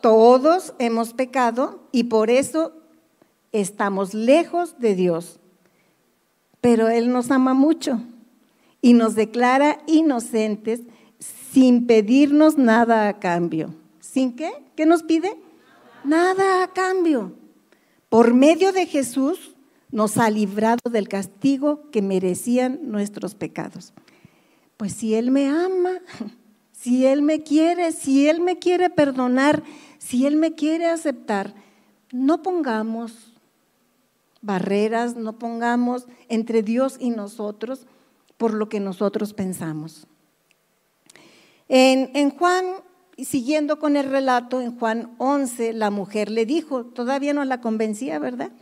Todos 0.00 0.74
hemos 0.78 1.12
pecado 1.12 1.80
y 1.92 2.04
por 2.04 2.30
eso 2.30 2.72
estamos 3.52 4.14
lejos 4.14 4.78
de 4.78 4.94
Dios. 4.94 5.40
Pero 6.60 6.88
Él 6.88 7.12
nos 7.12 7.30
ama 7.30 7.54
mucho 7.54 8.00
y 8.80 8.92
nos 8.92 9.14
declara 9.14 9.78
inocentes 9.86 10.82
sin 11.52 11.86
pedirnos 11.86 12.58
nada 12.58 13.08
a 13.08 13.18
cambio. 13.18 13.74
¿Sin 14.00 14.36
qué? 14.36 14.52
¿Qué 14.76 14.86
nos 14.86 15.02
pide? 15.02 15.36
Nada 16.04 16.62
a 16.62 16.72
cambio. 16.72 17.34
Por 18.08 18.32
medio 18.32 18.72
de 18.72 18.86
Jesús 18.86 19.54
nos 19.90 20.18
ha 20.18 20.30
librado 20.30 20.90
del 20.90 21.08
castigo 21.08 21.90
que 21.90 22.02
merecían 22.02 22.80
nuestros 22.84 23.34
pecados. 23.34 23.92
Pues 24.76 24.92
si 24.92 25.14
Él 25.14 25.30
me 25.30 25.48
ama, 25.48 26.00
si 26.72 27.06
Él 27.06 27.22
me 27.22 27.42
quiere, 27.42 27.92
si 27.92 28.28
Él 28.28 28.40
me 28.40 28.58
quiere 28.58 28.90
perdonar, 28.90 29.62
si 29.98 30.26
Él 30.26 30.36
me 30.36 30.54
quiere 30.54 30.86
aceptar, 30.86 31.54
no 32.12 32.42
pongamos 32.42 33.34
barreras, 34.40 35.16
no 35.16 35.38
pongamos 35.38 36.06
entre 36.28 36.62
Dios 36.62 36.96
y 37.00 37.10
nosotros 37.10 37.86
por 38.36 38.54
lo 38.54 38.68
que 38.68 38.80
nosotros 38.80 39.34
pensamos. 39.34 40.06
En, 41.68 42.10
en 42.14 42.30
Juan 42.30 42.64
siguiendo 43.24 43.78
con 43.78 43.96
el 43.96 44.08
relato, 44.08 44.60
en 44.60 44.78
Juan 44.78 45.14
11, 45.18 45.72
la 45.72 45.90
mujer 45.90 46.30
le 46.30 46.46
dijo, 46.46 46.84
todavía 46.84 47.34
no 47.34 47.44
la 47.44 47.60
convencía, 47.60 48.18
¿verdad? 48.18 48.52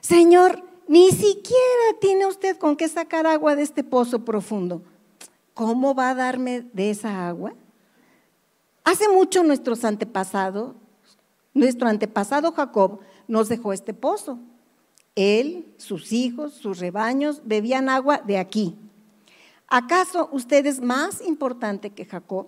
Señor, 0.00 0.62
ni 0.86 1.10
siquiera 1.10 1.98
tiene 2.00 2.26
usted 2.26 2.56
con 2.56 2.76
qué 2.76 2.88
sacar 2.88 3.26
agua 3.26 3.56
de 3.56 3.62
este 3.62 3.84
pozo 3.84 4.24
profundo. 4.24 4.82
¿Cómo 5.54 5.94
va 5.94 6.10
a 6.10 6.14
darme 6.14 6.62
de 6.72 6.90
esa 6.90 7.28
agua? 7.28 7.54
Hace 8.84 9.08
mucho 9.08 9.42
nuestros 9.42 9.84
antepasados, 9.84 10.74
nuestro 11.52 11.88
antepasado 11.88 12.52
Jacob 12.52 13.00
nos 13.26 13.48
dejó 13.48 13.72
este 13.72 13.92
pozo. 13.92 14.38
Él, 15.14 15.74
sus 15.76 16.12
hijos, 16.12 16.54
sus 16.54 16.78
rebaños 16.78 17.42
bebían 17.44 17.88
agua 17.88 18.18
de 18.18 18.38
aquí. 18.38 18.76
¿Acaso 19.66 20.30
usted 20.32 20.64
es 20.64 20.80
más 20.80 21.20
importante 21.20 21.90
que 21.90 22.04
Jacob? 22.04 22.46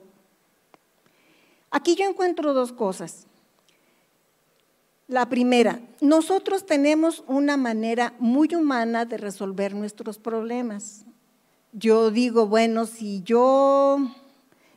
Aquí 1.70 1.94
yo 1.94 2.08
encuentro 2.08 2.52
dos 2.52 2.72
cosas. 2.72 3.26
La 5.06 5.28
primera, 5.28 5.80
nosotros 6.00 6.66
tenemos 6.66 7.24
una 7.26 7.56
manera 7.56 8.14
muy 8.18 8.54
humana 8.54 9.04
de 9.04 9.16
resolver 9.16 9.74
nuestros 9.74 10.18
problemas. 10.18 11.04
Yo 11.72 12.10
digo, 12.10 12.46
bueno, 12.46 12.86
si 12.86 13.22
yo 13.22 13.98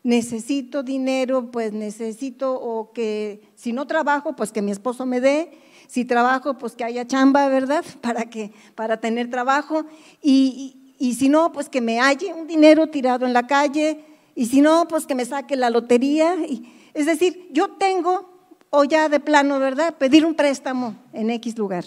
necesito 0.03 0.83
dinero, 0.83 1.51
pues 1.51 1.71
necesito 1.71 2.53
o 2.55 2.93
que 2.93 3.41
si 3.55 3.73
no 3.73 3.87
trabajo, 3.87 4.35
pues 4.35 4.51
que 4.51 4.61
mi 4.61 4.71
esposo 4.71 5.05
me 5.05 5.21
dé, 5.21 5.51
si 5.87 6.05
trabajo, 6.05 6.57
pues 6.57 6.73
que 6.73 6.83
haya 6.83 7.05
chamba, 7.05 7.47
¿verdad? 7.47 7.85
Para 8.01 8.29
que 8.29 8.51
para 8.75 8.99
tener 8.99 9.29
trabajo 9.29 9.85
y, 10.21 10.95
y 10.99 11.13
si 11.13 11.29
no, 11.29 11.51
pues 11.51 11.69
que 11.69 11.81
me 11.81 11.99
halle 11.99 12.33
un 12.33 12.47
dinero 12.47 12.87
tirado 12.87 13.25
en 13.25 13.33
la 13.33 13.45
calle 13.47 14.03
y 14.35 14.47
si 14.47 14.61
no, 14.61 14.87
pues 14.87 15.05
que 15.05 15.15
me 15.15 15.25
saque 15.25 15.55
la 15.55 15.69
lotería 15.69 16.35
y 16.47 16.82
es 16.93 17.05
decir, 17.07 17.49
yo 17.51 17.71
tengo, 17.71 18.29
o 18.69 18.83
ya 18.83 19.09
de 19.09 19.19
plano, 19.19 19.59
¿verdad? 19.59 19.95
Pedir 19.97 20.25
un 20.25 20.35
préstamo 20.35 20.95
en 21.11 21.29
X 21.31 21.57
lugar, 21.57 21.85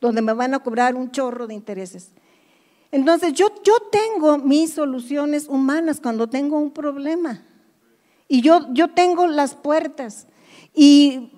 donde 0.00 0.22
me 0.22 0.32
van 0.32 0.54
a 0.54 0.60
cobrar 0.60 0.94
un 0.94 1.10
chorro 1.10 1.46
de 1.46 1.54
intereses. 1.54 2.10
Entonces, 2.92 3.32
yo, 3.32 3.52
yo 3.64 3.74
tengo 3.90 4.38
mis 4.38 4.74
soluciones 4.74 5.48
humanas 5.48 6.00
cuando 6.00 6.28
tengo 6.28 6.58
un 6.58 6.70
problema. 6.70 7.42
Y 8.28 8.42
yo, 8.42 8.72
yo 8.72 8.88
tengo 8.88 9.26
las 9.26 9.54
puertas. 9.54 10.26
Y 10.72 11.32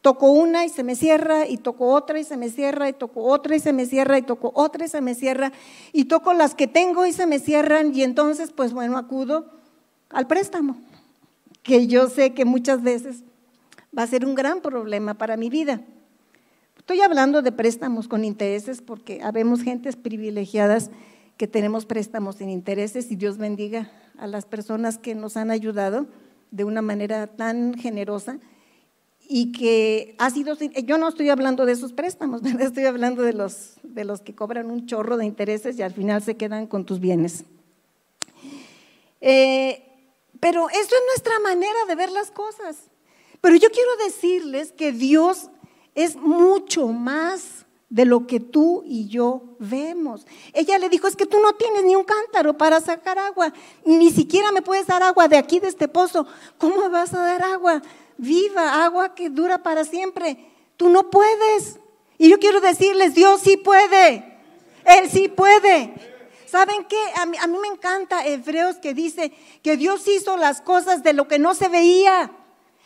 toco 0.00 0.30
una 0.30 0.64
y 0.64 0.70
se 0.70 0.82
me 0.82 0.96
cierra, 0.96 1.46
y 1.46 1.58
toco 1.58 1.88
otra 1.88 2.18
y 2.18 2.24
se 2.24 2.36
me 2.36 2.48
cierra, 2.48 2.88
y 2.88 2.94
toco 2.94 3.22
otra 3.22 3.56
y 3.56 3.60
se 3.60 3.72
me 3.72 3.84
cierra, 3.84 4.16
y 4.18 4.22
toco 4.22 4.52
otra 4.54 4.86
y 4.86 4.88
se 4.88 5.00
me 5.00 5.14
cierra, 5.14 5.52
y 5.92 6.04
toco 6.04 6.32
las 6.32 6.54
que 6.54 6.68
tengo 6.68 7.06
y 7.06 7.12
se 7.12 7.26
me 7.26 7.38
cierran, 7.38 7.94
y 7.94 8.02
entonces, 8.02 8.52
pues 8.52 8.72
bueno, 8.72 8.96
acudo 8.96 9.46
al 10.10 10.26
préstamo 10.26 10.76
que 11.66 11.88
yo 11.88 12.08
sé 12.08 12.32
que 12.32 12.44
muchas 12.44 12.80
veces 12.80 13.24
va 13.96 14.04
a 14.04 14.06
ser 14.06 14.24
un 14.24 14.36
gran 14.36 14.60
problema 14.60 15.14
para 15.14 15.36
mi 15.36 15.50
vida. 15.50 15.80
Estoy 16.78 17.00
hablando 17.00 17.42
de 17.42 17.50
préstamos 17.50 18.06
con 18.06 18.24
intereses 18.24 18.80
porque 18.80 19.20
habemos 19.20 19.62
gentes 19.62 19.96
privilegiadas 19.96 20.92
que 21.36 21.48
tenemos 21.48 21.84
préstamos 21.84 22.36
sin 22.36 22.50
intereses 22.50 23.10
y 23.10 23.16
Dios 23.16 23.36
bendiga 23.36 23.90
a 24.16 24.28
las 24.28 24.46
personas 24.46 24.96
que 24.96 25.16
nos 25.16 25.36
han 25.36 25.50
ayudado 25.50 26.06
de 26.52 26.62
una 26.62 26.82
manera 26.82 27.26
tan 27.26 27.74
generosa 27.74 28.38
y 29.28 29.50
que 29.50 30.14
ha 30.18 30.30
sido, 30.30 30.56
yo 30.84 30.98
no 30.98 31.08
estoy 31.08 31.30
hablando 31.30 31.66
de 31.66 31.72
esos 31.72 31.92
préstamos, 31.92 32.42
estoy 32.60 32.84
hablando 32.84 33.22
de 33.22 33.32
los, 33.32 33.80
de 33.82 34.04
los 34.04 34.20
que 34.20 34.36
cobran 34.36 34.70
un 34.70 34.86
chorro 34.86 35.16
de 35.16 35.26
intereses 35.26 35.76
y 35.80 35.82
al 35.82 35.92
final 35.92 36.22
se 36.22 36.36
quedan 36.36 36.68
con 36.68 36.86
tus 36.86 37.00
bienes. 37.00 37.44
Eh, 39.20 39.85
pero 40.40 40.68
eso 40.68 40.80
es 40.80 41.02
nuestra 41.08 41.38
manera 41.40 41.84
de 41.86 41.94
ver 41.94 42.10
las 42.10 42.30
cosas. 42.30 42.76
Pero 43.40 43.56
yo 43.56 43.70
quiero 43.70 43.96
decirles 44.04 44.72
que 44.72 44.92
Dios 44.92 45.50
es 45.94 46.16
mucho 46.16 46.88
más 46.88 47.66
de 47.88 48.04
lo 48.04 48.26
que 48.26 48.40
tú 48.40 48.82
y 48.84 49.08
yo 49.08 49.42
vemos. 49.58 50.26
Ella 50.52 50.78
le 50.78 50.88
dijo, 50.88 51.06
es 51.06 51.16
que 51.16 51.26
tú 51.26 51.38
no 51.40 51.54
tienes 51.54 51.84
ni 51.84 51.94
un 51.94 52.04
cántaro 52.04 52.56
para 52.56 52.80
sacar 52.80 53.18
agua, 53.18 53.52
ni 53.84 54.10
siquiera 54.10 54.50
me 54.52 54.62
puedes 54.62 54.86
dar 54.86 55.02
agua 55.02 55.28
de 55.28 55.36
aquí, 55.36 55.60
de 55.60 55.68
este 55.68 55.88
pozo. 55.88 56.26
¿Cómo 56.58 56.88
vas 56.90 57.14
a 57.14 57.20
dar 57.20 57.42
agua 57.42 57.82
viva, 58.18 58.84
agua 58.84 59.14
que 59.14 59.30
dura 59.30 59.62
para 59.62 59.84
siempre? 59.84 60.36
Tú 60.76 60.88
no 60.88 61.10
puedes. 61.10 61.78
Y 62.18 62.28
yo 62.28 62.38
quiero 62.38 62.60
decirles, 62.60 63.14
Dios 63.14 63.40
sí 63.42 63.56
puede. 63.56 64.40
Él 64.84 65.10
sí 65.10 65.28
puede. 65.28 66.15
¿Saben 66.46 66.84
qué? 66.84 66.98
A 67.16 67.26
mí, 67.26 67.58
me 67.60 67.68
encanta 67.68 68.26
Hebreos 68.26 68.76
que 68.76 68.94
dice 68.94 69.32
que 69.62 69.76
Dios 69.76 70.06
hizo 70.06 70.36
las 70.36 70.60
cosas 70.60 71.02
de 71.02 71.12
lo 71.12 71.26
que 71.26 71.38
no 71.38 71.54
se 71.54 71.68
veía. 71.68 72.30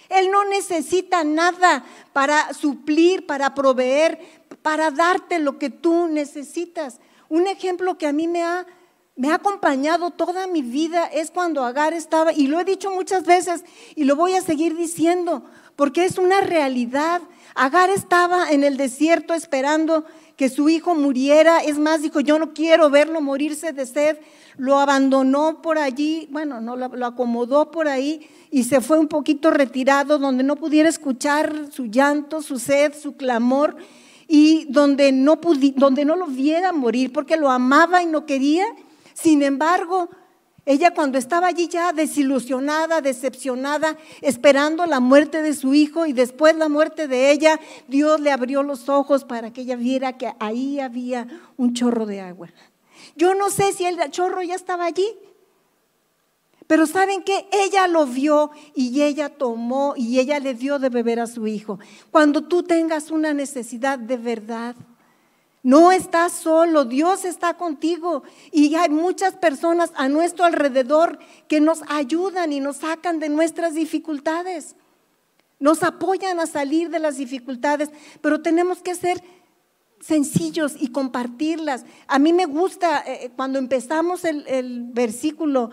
Él 0.09 0.31
no 0.31 0.45
necesita 0.45 1.23
nada 1.25 1.85
para 2.13 2.53
suplir, 2.55 3.27
para 3.27 3.55
proveer, 3.55 4.19
para 4.63 4.91
darte 4.91 5.39
lo 5.39 5.59
que 5.59 5.71
tú 5.71 6.09
necesitas. 6.09 7.01
Un 7.29 7.47
ejemplo 7.47 7.97
que 7.97 8.07
a 8.07 8.13
mí 8.13 8.27
me 8.27 8.43
ha, 8.43 8.67
me 9.15 9.31
ha 9.31 9.37
acompañado 9.37 10.11
toda 10.11 10.47
mi 10.47 10.63
vida 10.63 11.07
es 11.07 11.31
cuando 11.31 11.65
Agar 11.65 11.93
estaba, 11.93 12.33
y 12.33 12.49
lo 12.49 12.59
he 12.59 12.65
dicho 12.65 12.91
muchas 12.91 13.25
veces 13.25 13.65
y 13.95 14.05
lo 14.05 14.17
voy 14.17 14.35
a 14.35 14.43
seguir 14.43 14.77
diciendo, 14.77 15.45
porque 15.77 16.05
es 16.05 16.19
una 16.19 16.41
realidad. 16.41 17.23
Agar 17.55 17.91
estaba 17.91 18.51
en 18.51 18.65
el 18.65 18.77
desierto 18.77 19.35
esperando 19.35 20.05
que 20.41 20.49
su 20.49 20.71
hijo 20.71 20.95
muriera. 20.95 21.59
Es 21.59 21.79
más, 21.79 22.01
dijo, 22.01 22.21
yo 22.21 22.39
no 22.39 22.55
quiero 22.55 22.89
verlo 22.89 23.21
morirse 23.21 23.75
de 23.75 23.85
sed. 23.85 24.17
Lo 24.57 24.79
abandonó 24.79 25.61
por 25.61 25.77
allí, 25.77 26.29
bueno, 26.31 26.63
no 26.63 26.77
lo, 26.77 27.05
acomodó 27.05 27.71
por 27.71 27.89
ahí 27.89 28.27
y 28.51 28.65
se 28.65 28.81
fue 28.81 28.99
un 28.99 29.07
poquito 29.07 29.51
retirado 29.51 30.19
donde 30.19 30.43
no 30.43 30.57
pudiera 30.57 30.89
escuchar 30.89 31.67
su 31.71 31.85
llanto, 31.85 32.41
su 32.41 32.59
sed, 32.59 32.95
su 32.99 33.17
clamor 33.19 33.77
y 34.29 34.65
donde 34.71 35.13
no, 35.13 35.39
donde 35.77 36.07
no 36.07 36.17
lo 36.17 36.27
viera 36.27 36.73
morir 36.73 37.13
porque 37.13 37.37
lo 37.37 37.51
amaba 37.51 38.03
y 38.03 38.07
no 38.07 38.25
quería. 38.25 38.65
Sin 39.13 39.43
embargo, 39.43 40.09
ella 40.71 40.93
cuando 40.93 41.19
estaba 41.19 41.49
allí 41.49 41.67
ya 41.67 41.93
desilusionada, 41.93 43.01
decepcionada, 43.01 43.99
esperando 44.21 44.87
la 44.87 45.01
muerte 45.01 45.43
de 45.43 45.53
su 45.53 45.75
hijo 45.75 46.07
y 46.07 46.13
después 46.13 46.55
la 46.55 46.69
muerte 46.69 47.09
de 47.09 47.33
ella, 47.33 47.59
Dios 47.89 48.21
le 48.21 48.31
abrió 48.31 48.63
los 48.63 48.89
ojos 48.89 49.25
para 49.25 49.53
que 49.53 49.63
ella 49.63 49.75
viera 49.75 50.17
que 50.17 50.33
ahí 50.39 50.79
había 50.79 51.27
un 51.57 51.75
chorro 51.75 52.07
de 52.07 52.21
agua. 52.21 52.51
Yo 53.17 53.35
no 53.35 53.51
sé 53.51 53.73
si 53.73 53.85
el 53.85 53.99
chorro 54.13 54.43
ya 54.43 54.55
estaba 54.55 54.85
allí, 54.85 55.09
pero 56.69 56.87
¿saben 56.87 57.25
qué? 57.25 57.49
Ella 57.51 57.89
lo 57.89 58.07
vio 58.07 58.53
y 58.73 59.03
ella 59.03 59.29
tomó 59.29 59.95
y 59.97 60.21
ella 60.21 60.39
le 60.39 60.55
dio 60.55 60.79
de 60.79 60.89
beber 60.89 61.19
a 61.19 61.27
su 61.27 61.49
hijo. 61.49 61.81
Cuando 62.13 62.43
tú 62.43 62.63
tengas 62.63 63.11
una 63.11 63.35
necesidad 63.35 63.99
de 63.99 64.17
verdad, 64.17 64.77
no 65.63 65.93
estás 65.93 66.33
solo, 66.33 66.85
Dios 66.85 67.25
está 67.25 67.55
contigo 67.55 68.23
y 68.51 68.75
hay 68.75 68.89
muchas 68.89 69.37
personas 69.37 69.93
a 69.95 70.09
nuestro 70.09 70.45
alrededor 70.45 71.19
que 71.49 71.61
nos 71.61 71.83
ayudan 71.89 72.53
y 72.53 72.61
nos 72.61 72.79
sacan 72.79 73.19
de 73.19 73.29
nuestras 73.29 73.75
dificultades. 73.75 74.77
Nos 75.59 75.83
apoyan 75.83 76.41
a 76.41 76.47
salir 76.47 76.89
de 76.89 76.99
las 76.99 77.19
dificultades, 77.19 77.91
pero 78.23 78.41
tenemos 78.41 78.83
que 78.83 78.95
ser 78.95 79.23
sencillos 80.01 80.75
y 80.81 80.89
compartirlas. 80.89 81.85
A 82.09 82.19
mí 82.19 82.33
me 82.33 82.47
gusta 82.47 83.01
eh, 83.07 83.25
eh, 83.25 83.31
cuando 83.37 83.59
empezamos 83.59 84.25
el, 84.25 84.47
el 84.47 84.85
versículo 84.85 85.71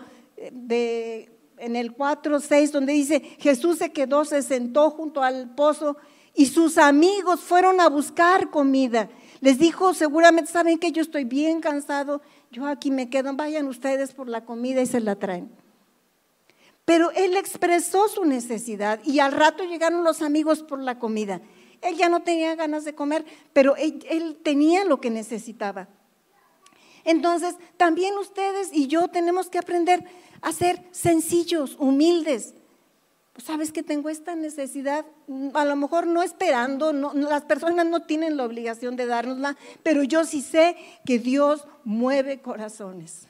de, 0.52 1.30
en 1.56 1.76
el 1.76 1.92
4, 1.92 2.40
6, 2.40 2.72
donde 2.72 2.92
dice, 2.92 3.20
Jesús 3.38 3.78
se 3.78 3.92
quedó, 3.92 4.24
se 4.24 4.42
sentó 4.42 4.90
junto 4.90 5.22
al 5.22 5.54
pozo 5.54 5.96
y 6.34 6.46
sus 6.46 6.78
amigos 6.78 7.40
fueron 7.40 7.80
a 7.80 7.88
buscar 7.88 8.50
comida. 8.50 9.08
Les 9.40 9.58
dijo, 9.58 9.94
seguramente 9.94 10.50
saben 10.50 10.78
que 10.78 10.92
yo 10.92 11.02
estoy 11.02 11.24
bien 11.24 11.60
cansado, 11.60 12.20
yo 12.50 12.66
aquí 12.66 12.90
me 12.90 13.08
quedo, 13.08 13.32
vayan 13.34 13.66
ustedes 13.66 14.12
por 14.12 14.28
la 14.28 14.44
comida 14.44 14.82
y 14.82 14.86
se 14.86 15.00
la 15.00 15.16
traen. 15.16 15.50
Pero 16.84 17.10
él 17.12 17.36
expresó 17.36 18.08
su 18.08 18.24
necesidad 18.24 19.00
y 19.04 19.20
al 19.20 19.32
rato 19.32 19.64
llegaron 19.64 20.04
los 20.04 20.22
amigos 20.22 20.62
por 20.62 20.80
la 20.80 20.98
comida. 20.98 21.40
Él 21.82 21.96
ya 21.96 22.08
no 22.08 22.22
tenía 22.22 22.54
ganas 22.56 22.84
de 22.84 22.94
comer, 22.94 23.24
pero 23.52 23.76
él, 23.76 24.04
él 24.08 24.38
tenía 24.42 24.84
lo 24.84 25.00
que 25.00 25.10
necesitaba. 25.10 25.88
Entonces, 27.04 27.56
también 27.76 28.16
ustedes 28.18 28.70
y 28.72 28.86
yo 28.86 29.08
tenemos 29.08 29.48
que 29.48 29.58
aprender 29.58 30.04
a 30.40 30.52
ser 30.52 30.82
sencillos, 30.90 31.76
humildes. 31.78 32.54
Sabes 33.44 33.70
que 33.70 33.84
tengo 33.84 34.10
esta 34.10 34.34
necesidad, 34.34 35.06
a 35.54 35.64
lo 35.64 35.76
mejor 35.76 36.08
no 36.08 36.22
esperando, 36.24 36.92
las 36.92 37.42
personas 37.42 37.86
no 37.86 38.02
tienen 38.02 38.36
la 38.36 38.44
obligación 38.44 38.96
de 38.96 39.06
dárnosla, 39.06 39.56
pero 39.84 40.02
yo 40.02 40.24
sí 40.24 40.42
sé 40.42 40.76
que 41.06 41.20
Dios 41.20 41.64
mueve 41.84 42.40
corazones. 42.40 43.28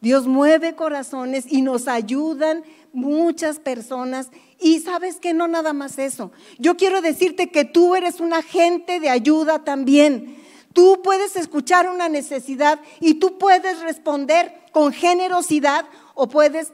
Dios 0.00 0.26
mueve 0.26 0.74
corazones 0.74 1.46
y 1.48 1.62
nos 1.62 1.88
ayudan 1.88 2.64
muchas 2.92 3.58
personas. 3.58 4.28
Y 4.60 4.80
sabes 4.80 5.20
que 5.20 5.32
no 5.32 5.48
nada 5.48 5.72
más 5.72 5.98
eso. 5.98 6.32
Yo 6.58 6.76
quiero 6.76 7.00
decirte 7.00 7.50
que 7.50 7.64
tú 7.64 7.94
eres 7.94 8.20
un 8.20 8.34
agente 8.34 9.00
de 9.00 9.08
ayuda 9.08 9.64
también. 9.64 10.36
Tú 10.74 11.00
puedes 11.02 11.36
escuchar 11.36 11.88
una 11.88 12.08
necesidad 12.08 12.80
y 13.00 13.14
tú 13.14 13.38
puedes 13.38 13.80
responder 13.80 14.52
con 14.72 14.92
generosidad 14.92 15.86
o 16.14 16.28
puedes 16.28 16.72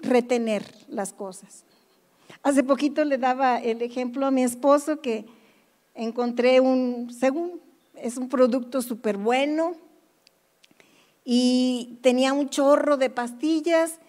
retener 0.00 0.64
las 0.88 1.12
cosas. 1.12 1.64
Hace 2.42 2.64
poquito 2.64 3.04
le 3.04 3.18
daba 3.18 3.58
el 3.58 3.82
ejemplo 3.82 4.26
a 4.26 4.32
mi 4.32 4.42
esposo 4.42 5.00
que 5.00 5.26
encontré 5.94 6.58
un, 6.58 7.12
según, 7.12 7.60
es 7.94 8.16
un 8.16 8.28
producto 8.28 8.82
súper 8.82 9.16
bueno 9.16 9.76
y 11.24 11.98
tenía 12.02 12.32
un 12.32 12.48
chorro 12.48 12.96
de 12.96 13.10
pastillas 13.10 14.00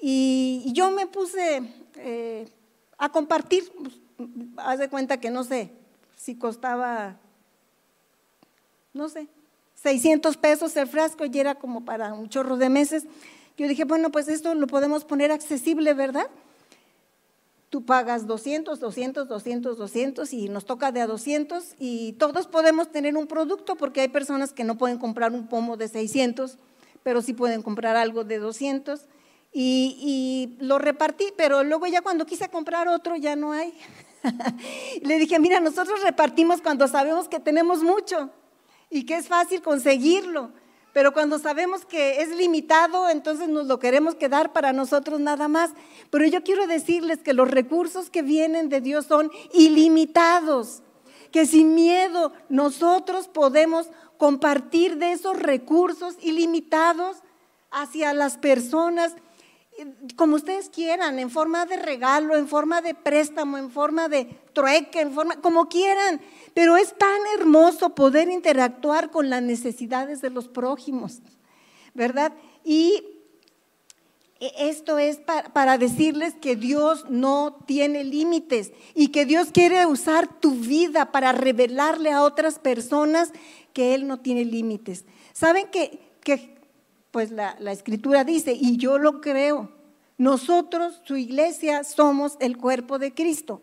y, 0.00 0.70
yo 0.74 0.90
me 0.90 1.06
puse 1.06 1.62
eh, 1.96 2.48
a 2.98 3.08
compartir, 3.08 3.64
haz 4.58 4.78
de 4.78 4.90
cuenta 4.90 5.18
que 5.18 5.30
no 5.30 5.42
sé 5.42 5.72
si 6.14 6.34
costaba, 6.34 7.16
no 8.92 9.08
sé, 9.08 9.28
600 9.76 10.36
pesos 10.36 10.76
el 10.76 10.88
frasco 10.88 11.24
y 11.24 11.38
era 11.38 11.54
como 11.54 11.84
para 11.84 12.12
un 12.12 12.28
chorro 12.28 12.58
de 12.58 12.68
meses. 12.68 13.06
Yo 13.56 13.66
dije, 13.66 13.84
bueno, 13.84 14.10
pues 14.10 14.28
esto 14.28 14.54
lo 14.54 14.66
podemos 14.66 15.04
poner 15.04 15.32
accesible, 15.32 15.94
¿verdad? 15.94 16.28
Tú 17.70 17.84
pagas 17.84 18.26
200, 18.26 18.80
200, 18.80 19.28
200, 19.28 19.76
200 19.76 20.32
y 20.32 20.48
nos 20.48 20.64
toca 20.64 20.90
de 20.90 21.02
a 21.02 21.06
200 21.06 21.74
y 21.78 22.14
todos 22.14 22.46
podemos 22.46 22.90
tener 22.90 23.16
un 23.16 23.26
producto 23.26 23.76
porque 23.76 24.00
hay 24.00 24.08
personas 24.08 24.52
que 24.52 24.64
no 24.64 24.78
pueden 24.78 24.98
comprar 24.98 25.32
un 25.32 25.48
pomo 25.48 25.76
de 25.76 25.88
600, 25.88 26.56
pero 27.02 27.20
sí 27.20 27.34
pueden 27.34 27.62
comprar 27.62 27.96
algo 27.96 28.24
de 28.24 28.38
200 28.38 29.02
y, 29.52 30.56
y 30.58 30.64
lo 30.64 30.78
repartí, 30.78 31.26
pero 31.36 31.62
luego 31.62 31.86
ya 31.86 32.00
cuando 32.00 32.24
quise 32.24 32.48
comprar 32.48 32.88
otro 32.88 33.16
ya 33.16 33.36
no 33.36 33.52
hay. 33.52 33.74
Le 35.02 35.18
dije, 35.18 35.38
mira, 35.38 35.60
nosotros 35.60 36.02
repartimos 36.02 36.62
cuando 36.62 36.88
sabemos 36.88 37.28
que 37.28 37.40
tenemos 37.40 37.82
mucho 37.82 38.30
y 38.90 39.04
que 39.04 39.16
es 39.16 39.28
fácil 39.28 39.62
conseguirlo. 39.62 40.52
Pero 40.98 41.12
cuando 41.12 41.38
sabemos 41.38 41.84
que 41.84 42.22
es 42.22 42.30
limitado, 42.30 43.08
entonces 43.08 43.48
nos 43.48 43.68
lo 43.68 43.78
queremos 43.78 44.16
quedar 44.16 44.52
para 44.52 44.72
nosotros 44.72 45.20
nada 45.20 45.46
más. 45.46 45.70
Pero 46.10 46.26
yo 46.26 46.42
quiero 46.42 46.66
decirles 46.66 47.20
que 47.20 47.34
los 47.34 47.48
recursos 47.48 48.10
que 48.10 48.22
vienen 48.22 48.68
de 48.68 48.80
Dios 48.80 49.06
son 49.06 49.30
ilimitados, 49.52 50.82
que 51.30 51.46
sin 51.46 51.76
miedo 51.76 52.32
nosotros 52.48 53.28
podemos 53.28 53.86
compartir 54.16 54.96
de 54.96 55.12
esos 55.12 55.38
recursos 55.38 56.16
ilimitados 56.20 57.18
hacia 57.70 58.12
las 58.12 58.36
personas 58.36 59.14
como 60.16 60.36
ustedes 60.36 60.68
quieran, 60.68 61.18
en 61.18 61.30
forma 61.30 61.66
de 61.66 61.76
regalo, 61.76 62.36
en 62.36 62.48
forma 62.48 62.80
de 62.82 62.94
préstamo, 62.94 63.58
en 63.58 63.70
forma 63.70 64.08
de 64.08 64.24
trueque, 64.52 65.00
en 65.00 65.12
forma, 65.12 65.40
como 65.40 65.68
quieran. 65.68 66.20
Pero 66.54 66.76
es 66.76 66.96
tan 66.96 67.18
hermoso 67.38 67.94
poder 67.94 68.28
interactuar 68.28 69.10
con 69.10 69.30
las 69.30 69.42
necesidades 69.42 70.20
de 70.20 70.30
los 70.30 70.48
prójimos, 70.48 71.20
¿verdad? 71.94 72.32
Y 72.64 73.04
esto 74.40 74.98
es 74.98 75.18
para, 75.52 75.78
decirles 75.78 76.34
que 76.40 76.54
Dios 76.54 77.06
no 77.08 77.58
tiene 77.66 78.04
límites 78.04 78.72
y 78.94 79.08
que 79.08 79.26
Dios 79.26 79.48
quiere 79.52 79.84
usar 79.86 80.28
tu 80.40 80.52
vida 80.52 81.10
para 81.10 81.32
revelarle 81.32 82.12
a 82.12 82.22
otras 82.22 82.58
personas 82.58 83.32
que 83.72 83.94
Él 83.94 84.06
no 84.06 84.20
tiene 84.20 84.44
límites. 84.44 85.04
¿Saben 85.32 85.68
que, 85.68 85.98
que 86.22 86.57
pues 87.10 87.30
la, 87.30 87.56
escritura 87.72 88.24
dice, 88.24 88.52
y 88.52 88.76
yo 88.76 88.98
lo 88.98 89.20
creo, 89.20 89.70
nosotros, 90.16 91.00
su 91.04 91.16
iglesia, 91.16 91.84
somos 91.84 92.36
el 92.40 92.56
cuerpo 92.56 92.98
de 92.98 93.14
Cristo, 93.14 93.62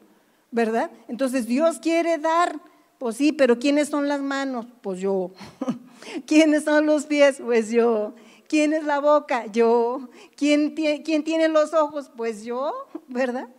¿verdad? 0.52 0.90
Entonces 1.08 1.48
Dios 1.48 1.80
quiere 1.80 2.18
dar 2.18 2.60
pues 2.98 3.18
sí, 3.18 3.32
pero 3.32 3.60
¿quiénes 3.60 3.90
son 3.90 4.08
las 4.08 4.22
manos? 4.22 4.66
Pues 4.82 5.00
yo. 5.00 5.32
¿Quiénes 6.26 6.64
son 6.64 6.86
los 6.86 7.06
pies? 7.06 7.42
Pues 7.44 7.70
yo. 7.70 8.16
¿Quién 8.48 8.74
es 8.74 8.84
la 8.84 9.00
boca? 9.00 9.48
Yo. 9.48 10.10
¿Quién, 10.36 10.74
¿Quién 10.74 11.24
tiene 11.24 11.48
los 11.48 11.74
ojos? 11.74 12.10
Pues 12.16 12.46
yo, 12.46 12.74
¿verdad? 13.08 13.50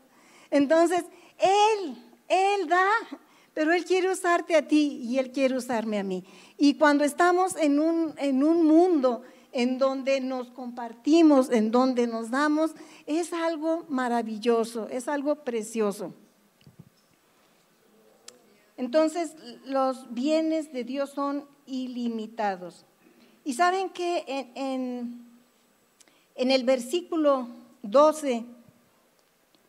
Entonces, 0.50 1.04
Él, 1.38 1.96
Él 2.28 2.68
da, 2.68 2.88
pero 3.52 3.72
Él 3.72 3.84
quiere 3.84 4.10
usarte 4.10 4.56
a 4.56 4.66
ti 4.66 5.00
y 5.02 5.18
Él 5.18 5.32
quiere 5.32 5.56
usarme 5.56 5.98
a 5.98 6.04
mí. 6.04 6.24
Y 6.56 6.74
cuando 6.74 7.04
estamos 7.04 7.56
en 7.56 7.78
un, 7.78 8.14
en 8.16 8.42
un 8.42 8.64
mundo 8.64 9.22
en 9.56 9.78
donde 9.78 10.20
nos 10.20 10.50
compartimos, 10.50 11.50
en 11.50 11.70
donde 11.70 12.06
nos 12.06 12.30
damos, 12.30 12.72
es 13.06 13.32
algo 13.32 13.86
maravilloso, 13.88 14.86
es 14.90 15.08
algo 15.08 15.36
precioso. 15.44 16.12
Entonces, 18.76 19.34
los 19.64 20.12
bienes 20.12 20.74
de 20.74 20.84
Dios 20.84 21.08
son 21.08 21.46
ilimitados. 21.64 22.84
Y 23.46 23.54
saben 23.54 23.88
que 23.88 24.50
en, 24.54 25.24
el 26.34 26.64
versículo 26.64 27.48
12, 27.80 28.44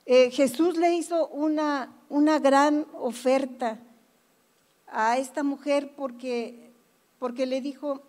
eh, 0.06 0.32
Jesús 0.32 0.76
le 0.76 0.96
hizo 0.96 1.30
una, 1.30 1.94
una 2.10 2.40
gran 2.40 2.86
oferta 2.94 3.80
a 4.88 5.18
esta 5.18 5.44
mujer 5.44 5.94
porque, 5.96 6.74
porque 7.20 7.46
le 7.46 7.62
dijo, 7.62 8.02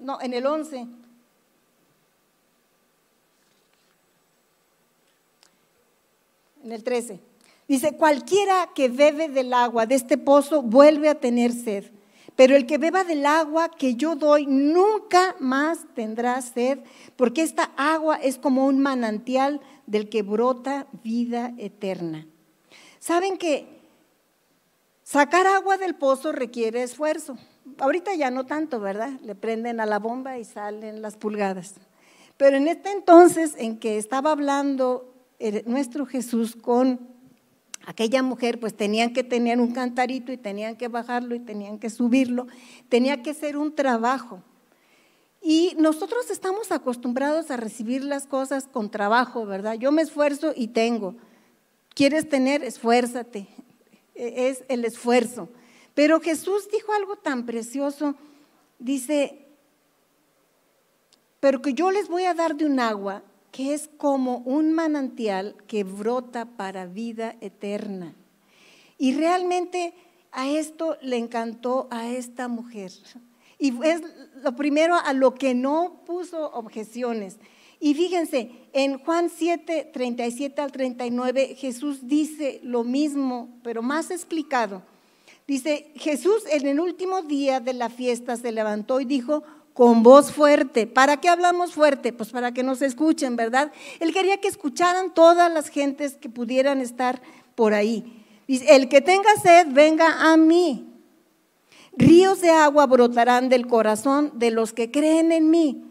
no, 0.00 0.20
en 0.20 0.34
el 0.34 0.46
11, 0.46 0.86
en 6.64 6.72
el 6.72 6.84
13, 6.84 7.20
dice, 7.68 7.96
cualquiera 7.96 8.70
que 8.74 8.88
bebe 8.88 9.28
del 9.28 9.52
agua 9.52 9.86
de 9.86 9.94
este 9.94 10.18
pozo 10.18 10.62
vuelve 10.62 11.08
a 11.08 11.14
tener 11.14 11.52
sed, 11.52 11.84
pero 12.36 12.56
el 12.56 12.66
que 12.66 12.78
beba 12.78 13.04
del 13.04 13.26
agua 13.26 13.68
que 13.70 13.94
yo 13.94 14.16
doy 14.16 14.46
nunca 14.46 15.36
más 15.38 15.86
tendrá 15.94 16.40
sed, 16.42 16.78
porque 17.16 17.42
esta 17.42 17.70
agua 17.76 18.16
es 18.16 18.38
como 18.38 18.66
un 18.66 18.80
manantial 18.80 19.60
del 19.86 20.08
que 20.08 20.22
brota 20.22 20.86
vida 21.02 21.52
eterna. 21.58 22.26
¿Saben 22.98 23.36
que 23.36 23.80
Sacar 25.10 25.44
agua 25.48 25.76
del 25.76 25.96
pozo 25.96 26.30
requiere 26.30 26.84
esfuerzo. 26.84 27.36
Ahorita 27.78 28.14
ya 28.14 28.30
no 28.30 28.44
tanto, 28.46 28.80
¿verdad? 28.80 29.12
Le 29.22 29.34
prenden 29.34 29.80
a 29.80 29.86
la 29.86 29.98
bomba 29.98 30.38
y 30.38 30.44
salen 30.44 31.02
las 31.02 31.16
pulgadas. 31.16 31.74
Pero 32.36 32.56
en 32.56 32.68
este 32.68 32.90
entonces 32.90 33.54
en 33.58 33.78
que 33.78 33.98
estaba 33.98 34.32
hablando 34.32 35.14
nuestro 35.66 36.06
Jesús 36.06 36.56
con 36.56 37.00
aquella 37.86 38.22
mujer, 38.22 38.60
pues 38.60 38.76
tenían 38.76 39.12
que 39.12 39.24
tener 39.24 39.60
un 39.60 39.72
cantarito 39.72 40.32
y 40.32 40.36
tenían 40.36 40.76
que 40.76 40.88
bajarlo 40.88 41.34
y 41.34 41.40
tenían 41.40 41.78
que 41.78 41.90
subirlo. 41.90 42.46
Tenía 42.88 43.22
que 43.22 43.34
ser 43.34 43.56
un 43.56 43.74
trabajo. 43.74 44.42
Y 45.42 45.74
nosotros 45.78 46.30
estamos 46.30 46.70
acostumbrados 46.70 47.50
a 47.50 47.56
recibir 47.56 48.04
las 48.04 48.26
cosas 48.26 48.66
con 48.66 48.90
trabajo, 48.90 49.46
¿verdad? 49.46 49.74
Yo 49.74 49.90
me 49.92 50.02
esfuerzo 50.02 50.52
y 50.54 50.68
tengo. 50.68 51.14
¿Quieres 51.94 52.28
tener? 52.28 52.62
Esfuérzate 52.62 53.48
es 54.20 54.64
el 54.68 54.84
esfuerzo. 54.84 55.48
Pero 55.94 56.20
Jesús 56.20 56.68
dijo 56.70 56.92
algo 56.92 57.16
tan 57.16 57.46
precioso, 57.46 58.14
dice, 58.78 59.46
pero 61.40 61.62
que 61.62 61.74
yo 61.74 61.90
les 61.90 62.08
voy 62.08 62.24
a 62.24 62.34
dar 62.34 62.54
de 62.56 62.66
un 62.66 62.80
agua 62.80 63.22
que 63.50 63.74
es 63.74 63.88
como 63.96 64.38
un 64.38 64.72
manantial 64.72 65.56
que 65.66 65.84
brota 65.84 66.44
para 66.44 66.86
vida 66.86 67.36
eterna. 67.40 68.14
Y 68.98 69.14
realmente 69.14 69.94
a 70.30 70.48
esto 70.48 70.96
le 71.02 71.16
encantó 71.16 71.88
a 71.90 72.08
esta 72.08 72.48
mujer. 72.48 72.92
Y 73.58 73.74
es 73.84 74.02
lo 74.42 74.54
primero 74.56 74.94
a 74.94 75.12
lo 75.12 75.34
que 75.34 75.54
no 75.54 76.02
puso 76.06 76.50
objeciones. 76.52 77.38
Y 77.80 77.94
fíjense, 77.94 78.50
en 78.72 78.98
Juan 78.98 79.30
7, 79.30 79.90
37 79.92 80.60
al 80.60 80.70
39, 80.70 81.56
Jesús 81.56 82.06
dice 82.06 82.60
lo 82.62 82.84
mismo, 82.84 83.58
pero 83.62 83.82
más 83.82 84.10
explicado. 84.10 84.82
Dice, 85.50 85.90
Jesús 85.96 86.44
en 86.48 86.64
el 86.68 86.78
último 86.78 87.22
día 87.22 87.58
de 87.58 87.72
la 87.72 87.90
fiesta 87.90 88.36
se 88.36 88.52
levantó 88.52 89.00
y 89.00 89.04
dijo 89.04 89.42
con 89.74 90.04
voz 90.04 90.30
fuerte. 90.30 90.86
¿Para 90.86 91.16
qué 91.16 91.28
hablamos 91.28 91.72
fuerte? 91.72 92.12
Pues 92.12 92.30
para 92.30 92.54
que 92.54 92.62
nos 92.62 92.82
escuchen, 92.82 93.34
¿verdad? 93.34 93.72
Él 93.98 94.12
quería 94.12 94.36
que 94.36 94.46
escucharan 94.46 95.12
todas 95.12 95.52
las 95.52 95.66
gentes 95.66 96.14
que 96.14 96.28
pudieran 96.28 96.80
estar 96.80 97.20
por 97.56 97.74
ahí. 97.74 98.24
Dice, 98.46 98.76
el 98.76 98.88
que 98.88 99.00
tenga 99.00 99.34
sed, 99.42 99.66
venga 99.72 100.30
a 100.32 100.36
mí. 100.36 100.86
Ríos 101.96 102.40
de 102.40 102.50
agua 102.50 102.86
brotarán 102.86 103.48
del 103.48 103.66
corazón 103.66 104.30
de 104.36 104.52
los 104.52 104.72
que 104.72 104.92
creen 104.92 105.32
en 105.32 105.50
mí. 105.50 105.82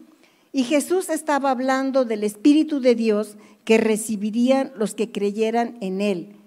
Y 0.52 0.64
Jesús 0.64 1.10
estaba 1.10 1.50
hablando 1.50 2.06
del 2.06 2.24
Espíritu 2.24 2.80
de 2.80 2.94
Dios 2.94 3.36
que 3.66 3.76
recibirían 3.76 4.72
los 4.76 4.94
que 4.94 5.12
creyeran 5.12 5.76
en 5.82 6.00
Él. 6.00 6.39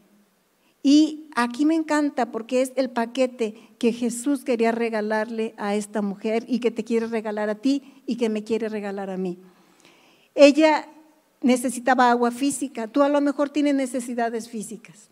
Y 0.85 1.29
aquí 1.33 1.65
me 1.65 1.75
encanta 1.75 2.29
porque 2.29 2.61
es 2.61 2.73
el 2.75 2.89
paquete 2.89 3.55
que 3.79 3.93
Jesús 3.93 4.43
quería 4.43 4.73
regalarle 4.73 5.55
a 5.57 5.75
esta 5.75 6.01
mujer 6.01 6.43
y 6.45 6.59
que 6.59 6.71
te 6.71 6.83
quiere 6.83 7.07
regalar 7.07 7.49
a 7.49 7.55
ti 7.55 7.81
y 8.05 8.17
que 8.17 8.27
me 8.27 8.43
quiere 8.43 8.67
regalar 8.67 9.09
a 9.09 9.15
mí. 9.15 9.39
Ella 10.35 10.89
necesitaba 11.41 12.11
agua 12.11 12.31
física, 12.31 12.87
tú 12.87 13.01
a 13.01 13.09
lo 13.09 13.21
mejor 13.21 13.49
tienes 13.49 13.75
necesidades 13.75 14.49
físicas, 14.49 15.09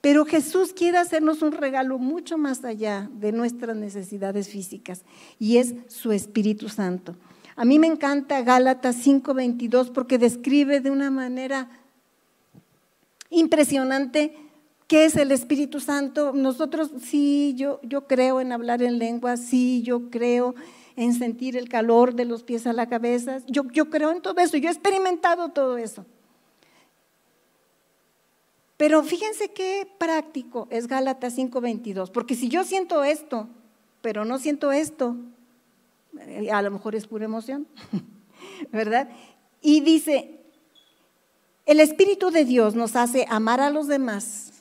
pero 0.00 0.24
Jesús 0.24 0.72
quiere 0.72 0.96
hacernos 0.96 1.42
un 1.42 1.52
regalo 1.52 1.98
mucho 1.98 2.38
más 2.38 2.64
allá 2.64 3.10
de 3.12 3.32
nuestras 3.32 3.76
necesidades 3.76 4.48
físicas 4.48 5.02
y 5.38 5.58
es 5.58 5.74
su 5.88 6.12
Espíritu 6.12 6.70
Santo. 6.70 7.16
A 7.56 7.66
mí 7.66 7.78
me 7.78 7.88
encanta 7.88 8.40
Gálatas 8.40 8.96
5:22 8.96 9.90
porque 9.90 10.16
describe 10.16 10.80
de 10.80 10.90
una 10.90 11.10
manera 11.10 11.68
impresionante 13.28 14.34
qué 14.90 15.04
es 15.04 15.14
el 15.14 15.30
Espíritu 15.30 15.78
Santo. 15.78 16.32
Nosotros 16.32 16.90
sí, 17.00 17.54
yo, 17.56 17.78
yo 17.84 18.08
creo 18.08 18.40
en 18.40 18.50
hablar 18.50 18.82
en 18.82 18.98
lengua, 18.98 19.36
sí, 19.36 19.82
yo 19.82 20.10
creo 20.10 20.56
en 20.96 21.14
sentir 21.14 21.56
el 21.56 21.68
calor 21.68 22.16
de 22.16 22.24
los 22.24 22.42
pies 22.42 22.66
a 22.66 22.72
la 22.72 22.88
cabeza. 22.88 23.38
Yo, 23.46 23.62
yo 23.70 23.88
creo 23.88 24.10
en 24.10 24.20
todo 24.20 24.40
eso, 24.40 24.56
yo 24.56 24.68
he 24.68 24.72
experimentado 24.72 25.50
todo 25.50 25.78
eso. 25.78 26.04
Pero 28.76 29.04
fíjense 29.04 29.52
qué 29.52 29.88
práctico 29.96 30.66
es 30.70 30.88
Gálatas 30.88 31.38
5:22, 31.38 32.10
porque 32.10 32.34
si 32.34 32.48
yo 32.48 32.64
siento 32.64 33.04
esto, 33.04 33.46
pero 34.02 34.24
no 34.24 34.38
siento 34.38 34.72
esto, 34.72 35.14
eh, 36.18 36.50
a 36.50 36.62
lo 36.62 36.72
mejor 36.72 36.96
es 36.96 37.06
pura 37.06 37.26
emoción, 37.26 37.68
¿verdad? 38.72 39.08
Y 39.62 39.82
dice, 39.82 40.40
el 41.64 41.78
Espíritu 41.78 42.32
de 42.32 42.44
Dios 42.44 42.74
nos 42.74 42.96
hace 42.96 43.24
amar 43.28 43.60
a 43.60 43.70
los 43.70 43.86
demás, 43.86 44.59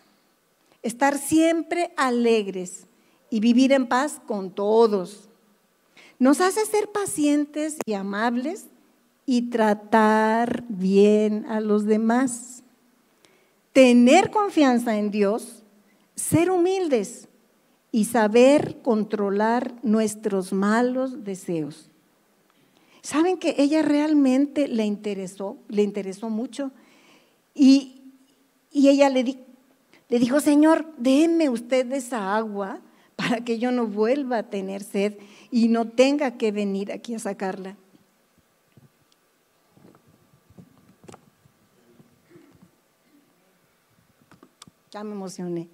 estar 0.83 1.17
siempre 1.17 1.91
alegres 1.97 2.85
y 3.29 3.39
vivir 3.39 3.71
en 3.71 3.87
paz 3.87 4.19
con 4.25 4.51
todos. 4.51 5.29
Nos 6.17 6.41
hace 6.41 6.65
ser 6.65 6.91
pacientes 6.91 7.77
y 7.85 7.93
amables 7.93 8.67
y 9.25 9.49
tratar 9.49 10.63
bien 10.67 11.45
a 11.45 11.59
los 11.59 11.85
demás. 11.85 12.63
Tener 13.73 14.31
confianza 14.31 14.97
en 14.97 15.11
Dios, 15.11 15.63
ser 16.15 16.51
humildes 16.51 17.27
y 17.91 18.05
saber 18.05 18.81
controlar 18.81 19.73
nuestros 19.83 20.51
malos 20.51 21.23
deseos. 21.23 21.89
¿Saben 23.01 23.37
que 23.37 23.55
ella 23.57 23.81
realmente 23.81 24.67
le 24.67 24.85
interesó, 24.85 25.57
le 25.69 25.83
interesó 25.83 26.29
mucho? 26.29 26.71
Y, 27.55 27.95
ella 28.71 29.09
le, 29.09 29.39
le 30.09 30.17
dijo, 30.17 30.39
Señor, 30.39 30.91
déme 30.97 31.49
usted 31.49 31.91
esa 31.91 32.35
agua 32.35 32.81
para 33.15 33.45
que 33.45 33.59
yo 33.59 33.71
no 33.71 33.85
vuelva 33.85 34.39
a 34.39 34.49
tener 34.49 34.83
sed 34.83 35.17
y 35.51 35.67
no 35.67 35.87
tenga 35.87 36.37
que 36.37 36.51
venir 36.51 36.91
aquí 36.91 37.13
a 37.13 37.19
sacarla. 37.19 37.77
Ya 44.91 45.03
me 45.03 45.11
emocioné. 45.11 45.69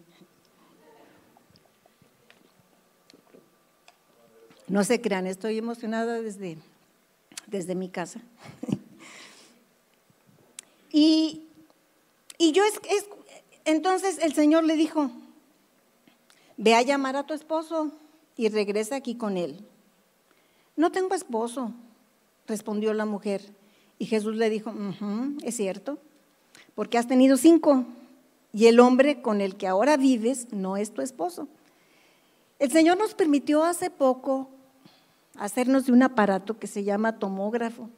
No 4.67 4.83
se 4.83 4.99
crean, 4.99 5.27
estoy 5.27 5.57
emocionada 5.57 6.21
desde, 6.21 6.57
desde 7.47 7.75
mi 7.75 7.87
casa. 7.87 8.19
y, 10.91 11.47
yo 12.39 12.65
es, 12.65 12.81
es, 12.89 13.05
entonces 13.65 14.19
el 14.21 14.33
Señor 14.33 14.63
le 14.63 14.75
dijo, 14.75 15.11
ve 16.57 16.75
a 16.75 16.81
llamar 16.81 17.15
a 17.15 17.25
tu 17.25 17.33
esposo 17.33 17.91
y 18.37 18.49
regresa 18.49 18.95
aquí 18.95 19.15
con 19.15 19.37
él. 19.37 19.65
No 20.75 20.91
tengo 20.91 21.15
esposo, 21.15 21.71
respondió 22.47 22.93
la 22.93 23.05
mujer. 23.05 23.41
Y 23.97 24.05
Jesús 24.05 24.35
le 24.35 24.49
dijo, 24.49 24.73
es 25.43 25.55
cierto, 25.55 25.97
porque 26.75 26.97
has 26.97 27.07
tenido 27.07 27.37
cinco 27.37 27.85
y 28.53 28.67
el 28.67 28.79
hombre 28.79 29.21
con 29.21 29.41
el 29.41 29.55
que 29.55 29.67
ahora 29.67 29.97
vives 29.97 30.51
no 30.51 30.77
es 30.77 30.93
tu 30.93 31.01
esposo. 31.01 31.47
El 32.59 32.71
Señor 32.71 32.97
nos 32.97 33.13
permitió 33.13 33.63
hace 33.63 33.89
poco 33.89 34.49
hacernos 35.37 35.85
de 35.85 35.91
un 35.91 36.03
aparato 36.03 36.57
que 36.57 36.67
se 36.67 36.83
llama 36.83 37.19
tomógrafo. 37.19 37.89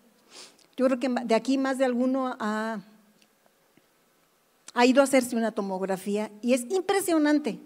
Yo 0.76 0.86
creo 0.86 1.00
que 1.00 1.10
de 1.10 1.36
aquí 1.36 1.58
más 1.58 1.78
de 1.78 1.86
alguno 1.86 2.36
ha, 2.40 2.80
ido 4.86 5.02
a 5.02 5.06
hacerse 5.06 5.36
una 5.36 5.52
tomografía 5.52 6.32
y 6.42 6.54
es 6.54 6.66
impresionante. 6.70 7.60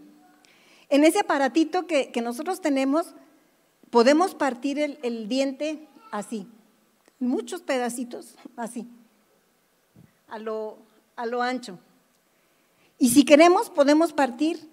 En 0.89 1.04
ese 1.04 1.19
aparatito 1.19 1.88
que, 1.88 2.12
nosotros 2.21 2.62
tenemos, 2.62 3.13
podemos 3.89 4.36
partir 4.36 4.80
el, 4.80 5.00
el 5.04 5.28
diente 5.28 5.88
así, 6.12 6.47
muchos 7.19 7.62
pedacitos 7.62 8.36
así, 8.56 8.88
a 10.28 10.39
lo, 10.39 10.78
a 11.15 11.26
lo 11.26 11.41
ancho. 11.41 11.80
Y 12.97 13.10
si 13.10 13.26
queremos, 13.26 13.69
podemos 13.69 14.13
partir 14.13 14.69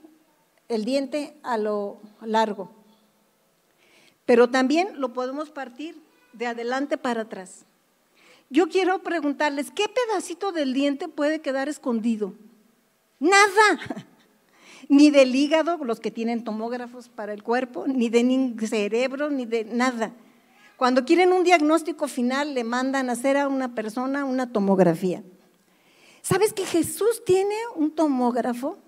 el 0.69 0.85
diente 0.85 1.37
a 1.43 1.57
lo 1.57 1.99
largo. 2.21 2.71
pero 4.27 4.51
también 4.51 5.01
lo 5.01 5.15
podemos 5.15 5.49
partir 5.49 6.03
de 6.35 6.47
adelante 6.47 6.99
para 6.99 7.23
atrás. 7.23 7.65
Yo 8.51 8.69
quiero 8.69 9.03
preguntarles, 9.03 9.71
¿qué 9.71 9.85
pedacito 9.89 10.53
del 10.53 10.73
diente 10.73 11.09
puede 11.09 11.41
quedar 11.41 11.69
escondido? 11.69 12.35
Nada. 13.19 14.07
Ni 14.89 15.11
del 15.11 15.35
hígado, 15.35 15.77
los 15.85 16.01
que 16.01 16.11
tienen 16.11 16.45
tomógrafos 16.45 17.11
para 17.11 17.35
el 17.35 17.43
cuerpo, 17.43 17.87
ni 17.87 18.09
de 18.09 18.55
cerebro, 18.67 19.29
ni 19.29 19.45
de 19.45 19.65
nada. 19.65 20.15
Cuando 20.79 21.05
quieren 21.05 21.33
un 21.33 21.45
diagnóstico 21.45 22.09
final, 22.09 22.55
le 22.55 22.65
mandan 22.65 23.11
a 23.11 23.13
hacer 23.13 23.37
a 23.37 23.49
una 23.49 23.75
persona 23.75 24.25
una 24.25 24.51
tomografía. 24.51 25.23
¿Sabes 26.23 26.55
que 26.55 26.65
Jesús 26.65 27.23
tiene 27.27 27.55
un 27.75 27.91
tomógrafo? 27.91 28.79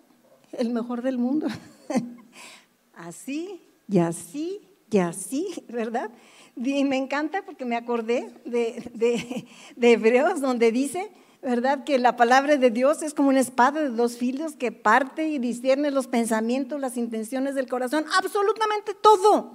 El 0.52 0.70
mejor 0.70 1.02
del 1.02 1.18
mundo. 1.18 1.48
así, 2.94 3.60
y 3.86 3.98
así, 3.98 4.69
y 4.90 4.98
así, 4.98 5.64
¿verdad? 5.68 6.10
Y 6.56 6.84
me 6.84 6.96
encanta 6.96 7.42
porque 7.42 7.64
me 7.64 7.76
acordé 7.76 8.32
de, 8.44 9.46
Hebreos 9.80 10.40
donde 10.40 10.72
dice, 10.72 11.10
¿verdad? 11.42 11.84
Que 11.84 11.98
la 11.98 12.16
palabra 12.16 12.56
de 12.56 12.70
Dios 12.70 13.02
es 13.02 13.14
como 13.14 13.28
una 13.28 13.40
espada 13.40 13.80
de 13.80 13.90
dos 13.90 14.16
filos 14.16 14.56
que 14.56 14.72
parte 14.72 15.28
y 15.28 15.38
discierne 15.38 15.90
los 15.90 16.06
pensamientos, 16.06 16.80
las 16.80 16.96
intenciones 16.96 17.54
del 17.54 17.68
corazón, 17.68 18.04
absolutamente 18.18 18.94
todo. 18.94 19.52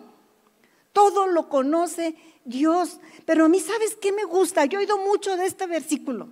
Todo 0.93 1.27
lo 1.27 1.49
conoce 1.49 2.15
Dios. 2.45 2.99
Pero 3.25 3.45
a 3.45 3.49
mí, 3.49 3.59
¿sabes 3.59 3.97
qué 4.01 4.11
me 4.11 4.23
gusta? 4.23 4.65
Yo 4.65 4.79
he 4.79 4.83
oído 4.83 4.97
mucho 4.97 5.35
de 5.35 5.45
este 5.45 5.67
versículo. 5.67 6.29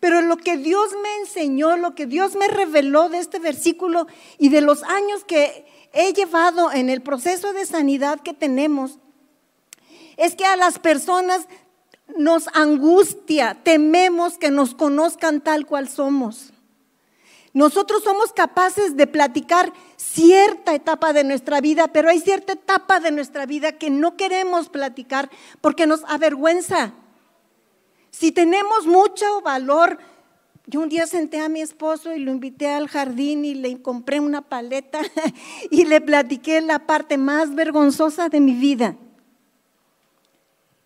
Pero 0.00 0.20
lo 0.20 0.36
que 0.36 0.56
Dios 0.56 0.90
me 1.02 1.16
enseñó, 1.16 1.76
lo 1.76 1.94
que 1.94 2.06
Dios 2.06 2.36
me 2.36 2.48
reveló 2.48 3.08
de 3.08 3.18
este 3.18 3.38
versículo 3.38 4.06
y 4.38 4.48
de 4.48 4.60
los 4.60 4.82
años 4.82 5.24
que 5.24 5.66
he 5.92 6.12
llevado 6.12 6.72
en 6.72 6.90
el 6.90 7.02
proceso 7.02 7.52
de 7.52 7.66
sanidad 7.66 8.20
que 8.20 8.34
tenemos, 8.34 8.98
es 10.16 10.34
que 10.34 10.44
a 10.44 10.56
las 10.56 10.78
personas 10.78 11.46
nos 12.16 12.48
angustia, 12.54 13.58
tememos 13.62 14.38
que 14.38 14.50
nos 14.50 14.74
conozcan 14.74 15.40
tal 15.40 15.66
cual 15.66 15.88
somos. 15.88 16.52
Nosotros 17.52 18.02
somos 18.02 18.32
capaces 18.32 18.96
de 18.96 19.06
platicar 19.06 19.72
cierta 19.96 20.74
etapa 20.74 21.12
de 21.12 21.22
nuestra 21.22 21.60
vida, 21.60 21.86
pero 21.88 22.10
hay 22.10 22.20
cierta 22.20 22.54
etapa 22.54 22.98
de 22.98 23.12
nuestra 23.12 23.46
vida 23.46 23.78
que 23.78 23.90
no 23.90 24.16
queremos 24.16 24.68
platicar 24.68 25.30
porque 25.60 25.86
nos 25.86 26.02
avergüenza. 26.04 26.94
Si 28.16 28.30
tenemos 28.30 28.86
mucho 28.86 29.40
valor, 29.40 29.98
yo 30.66 30.78
un 30.78 30.88
día 30.88 31.04
senté 31.08 31.40
a 31.40 31.48
mi 31.48 31.60
esposo 31.60 32.14
y 32.14 32.20
lo 32.20 32.30
invité 32.30 32.68
al 32.68 32.86
jardín 32.86 33.44
y 33.44 33.54
le 33.54 33.82
compré 33.82 34.20
una 34.20 34.40
paleta 34.40 35.00
y 35.72 35.84
le 35.84 36.00
platiqué 36.00 36.60
la 36.60 36.86
parte 36.86 37.18
más 37.18 37.56
vergonzosa 37.56 38.28
de 38.28 38.38
mi 38.38 38.52
vida. 38.52 38.94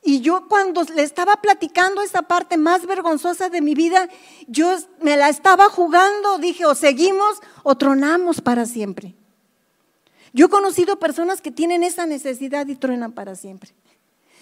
Y 0.03 0.23
yo 0.23 0.49
cuando 0.49 0.85
le 0.85 1.03
estaba 1.03 1.37
platicando 1.43 2.01
esa 2.01 2.23
parte 2.23 2.57
más 2.57 2.87
vergonzosa 2.87 3.51
de 3.51 3.61
mi 3.61 3.75
vida, 3.75 4.09
yo 4.47 4.75
me 5.03 5.19
la 5.19 5.29
estaba 5.29 5.69
jugando, 5.69 6.39
dije, 6.39 6.65
o 6.65 6.75
seguimos 6.75 7.43
o 7.63 7.77
tronamos 7.77 8.41
para 8.41 8.65
siempre. 8.65 9.15
Yo 10.33 10.47
he 10.47 10.49
conocido 10.49 10.99
personas 10.99 11.43
que 11.43 11.51
tienen 11.51 11.83
esa 11.83 12.07
necesidad 12.07 12.67
y 12.69 12.75
truenan 12.75 13.13
para 13.13 13.35
siempre. 13.35 13.75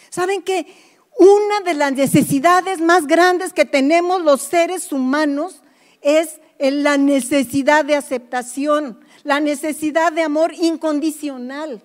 ¿Saben 0.08 0.40
que 0.40 0.95
una 1.18 1.60
de 1.64 1.74
las 1.74 1.92
necesidades 1.92 2.80
más 2.80 3.06
grandes 3.06 3.52
que 3.52 3.64
tenemos 3.64 4.22
los 4.22 4.42
seres 4.42 4.92
humanos 4.92 5.62
es 6.02 6.40
la 6.58 6.98
necesidad 6.98 7.84
de 7.84 7.96
aceptación, 7.96 9.00
la 9.24 9.40
necesidad 9.40 10.12
de 10.12 10.22
amor 10.22 10.52
incondicional? 10.54 11.82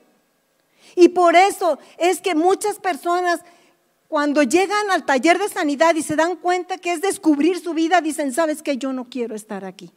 Y 0.95 1.09
por 1.09 1.35
eso 1.35 1.79
es 1.97 2.19
que 2.21 2.35
muchas 2.35 2.79
personas 2.79 3.41
cuando 4.07 4.43
llegan 4.43 4.91
al 4.91 5.05
taller 5.05 5.39
de 5.39 5.47
sanidad 5.47 5.95
y 5.95 6.03
se 6.03 6.17
dan 6.17 6.35
cuenta 6.35 6.77
que 6.77 6.91
es 6.91 6.99
descubrir 6.99 7.59
su 7.59 7.73
vida, 7.73 8.01
dicen, 8.01 8.33
sabes 8.33 8.61
que 8.61 8.75
yo 8.75 8.91
no 8.91 9.05
quiero 9.05 9.35
estar 9.35 9.63
aquí. 9.63 9.89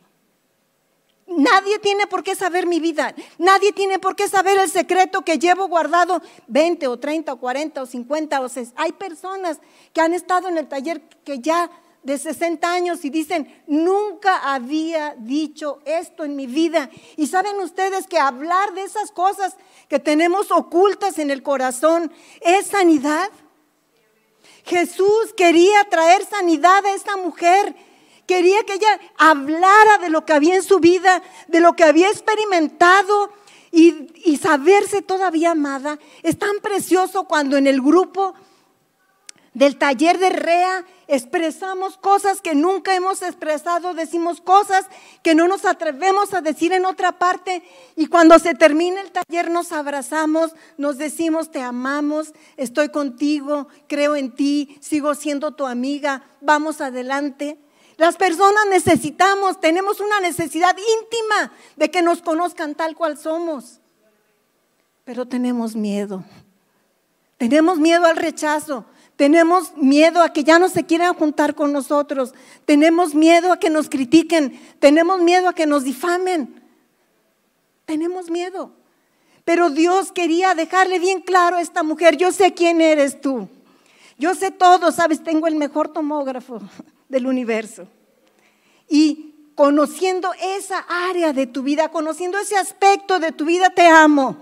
Nadie 1.37 1.79
tiene 1.79 2.07
por 2.07 2.23
qué 2.23 2.35
saber 2.35 2.67
mi 2.67 2.81
vida. 2.81 3.15
Nadie 3.39 3.73
tiene 3.73 3.99
por 3.99 4.15
qué 4.15 4.29
saber 4.29 4.59
el 4.59 4.71
secreto 4.71 5.23
que 5.23 5.39
llevo 5.39 5.69
guardado 5.69 6.23
20 6.47 6.87
o 6.87 6.99
30 6.99 7.33
o 7.33 7.37
40 7.41 7.83
o 7.83 7.87
50 7.87 8.41
o 8.41 8.49
60. 8.49 8.83
Hay 8.83 8.93
personas 8.93 9.59
que 9.93 10.01
han 10.01 10.15
estado 10.15 10.49
en 10.49 10.59
el 10.59 10.69
taller 10.69 11.03
que 11.25 11.41
ya 11.41 11.71
de 12.05 12.19
60 12.19 12.71
años 12.71 13.05
y 13.05 13.11
dicen, 13.11 13.63
nunca 13.67 14.55
había 14.55 15.17
dicho 15.19 15.81
esto 15.87 16.25
en 16.25 16.37
mi 16.37 16.47
vida. 16.47 16.91
Y 17.17 17.27
saben 17.27 17.59
ustedes 17.61 18.07
que 18.07 18.19
hablar 18.19 18.75
de 18.75 18.83
esas 18.83 19.11
cosas 19.11 19.57
que 19.89 19.99
tenemos 19.99 20.53
ocultas 20.53 21.19
en 21.19 21.31
el 21.31 21.43
corazón 21.43 22.13
es 22.43 22.67
sanidad. 22.67 23.31
Jesús 24.67 25.33
quería 25.37 25.85
traer 25.91 26.25
sanidad 26.27 26.85
a 26.85 26.93
esta 26.93 27.17
mujer. 27.17 27.75
Quería 28.27 28.65
que 28.65 28.75
ella 28.75 29.01
hablara 29.19 29.99
de 30.01 30.09
lo 30.09 30.25
que 30.25 30.33
había 30.33 30.55
en 30.55 30.63
su 30.63 30.81
vida, 30.81 31.23
de 31.49 31.61
lo 31.61 31.75
que 31.75 31.85
había 31.85 32.09
experimentado 32.09 33.31
y, 33.71 34.39
saberse 34.41 35.03
todavía 35.03 35.51
amada. 35.51 35.99
Es 36.23 36.39
tan 36.39 36.61
precioso 36.63 37.25
cuando 37.25 37.57
en 37.57 37.67
el 37.67 37.81
grupo 37.81 38.35
del 39.53 39.77
taller 39.79 40.19
de 40.19 40.31
REA 40.31 40.85
expresamos 41.07 41.97
cosas 41.97 42.41
que 42.41 42.55
nunca 42.55 42.95
hemos 42.95 43.23
expresado, 43.23 43.95
decimos 43.95 44.41
cosas 44.41 44.87
que 45.23 45.35
no 45.35 45.47
nos 45.47 45.65
atrevemos 45.65 46.35
a 46.35 46.41
decir 46.41 46.73
en 46.73 46.85
otra 46.85 47.19
parte 47.19 47.63
y 47.95 48.07
cuando 48.07 48.39
se 48.39 48.55
termina 48.55 49.01
el 49.01 49.13
taller 49.13 49.51
nos 49.51 49.71
abrazamos, 49.73 50.55
nos 50.77 50.99
decimos 50.99 51.51
te 51.51 51.61
amamos, 51.61 52.33
estoy 52.57 52.89
contigo, 52.89 53.69
creo 53.87 54.17
en 54.17 54.35
ti, 54.35 54.77
sigo 54.81 55.15
siendo 55.15 55.53
tu 55.53 55.67
amiga, 55.67 56.25
vamos 56.41 56.81
adelante. 56.81 57.59
Las 57.97 58.17
personas 58.17 58.65
necesitamos, 58.71 59.61
tenemos 59.61 60.01
una 60.01 60.21
necesidad 60.21 60.77
íntima 60.77 61.53
de 61.77 61.91
que 61.91 62.03
nos 62.03 62.23
conozcan 62.23 62.75
tal 62.75 62.97
cual 62.97 63.17
somos, 63.17 63.81
pero 65.05 65.27
tenemos 65.27 65.77
miedo. 65.77 66.25
Tenemos 67.39 67.79
miedo 67.79 68.07
al 68.07 68.17
rechazo, 68.17 68.85
tenemos 69.17 69.77
miedo 69.77 70.23
a 70.23 70.33
que 70.33 70.43
ya 70.43 70.59
no 70.59 70.69
se 70.69 70.85
quieran 70.85 71.15
juntar 71.15 71.55
con 71.55 71.73
nosotros. 71.73 72.35
Tenemos 72.65 73.15
miedo 73.15 73.53
a 73.53 73.59
que 73.59 73.71
nos 73.71 73.89
critiquen. 73.89 74.59
Tenemos 74.81 75.21
miedo 75.21 75.49
a 75.49 75.55
que 75.55 75.67
nos 75.67 75.85
difamen. 75.85 76.63
Tenemos 77.85 78.31
miedo. 78.31 78.73
Pero 79.45 79.71
Dios 79.71 80.11
quería 80.11 80.55
dejarle 80.55 80.99
bien 80.99 81.21
claro 81.21 81.57
a 81.57 81.61
esta 81.61 81.83
mujer, 81.83 82.17
yo 82.17 82.33
sé 82.33 82.55
quién 82.55 82.81
eres 82.81 83.21
tú. 83.21 83.49
Yo 84.17 84.35
sé 84.35 84.51
todo, 84.51 84.91
sabes, 84.91 85.23
tengo 85.23 85.47
el 85.47 85.57
mejor 85.57 85.89
tomógrafo 85.89 86.61
del 87.09 87.27
universo. 87.27 87.87
Y 88.89 89.35
conociendo 89.55 90.33
esa 90.41 90.79
área 90.79 91.33
de 91.33 91.47
tu 91.47 91.63
vida, 91.63 91.89
conociendo 91.91 92.39
ese 92.39 92.57
aspecto 92.57 93.19
de 93.19 93.33
tu 93.33 93.45
vida, 93.45 93.71
te 93.71 93.87
amo. 93.87 94.37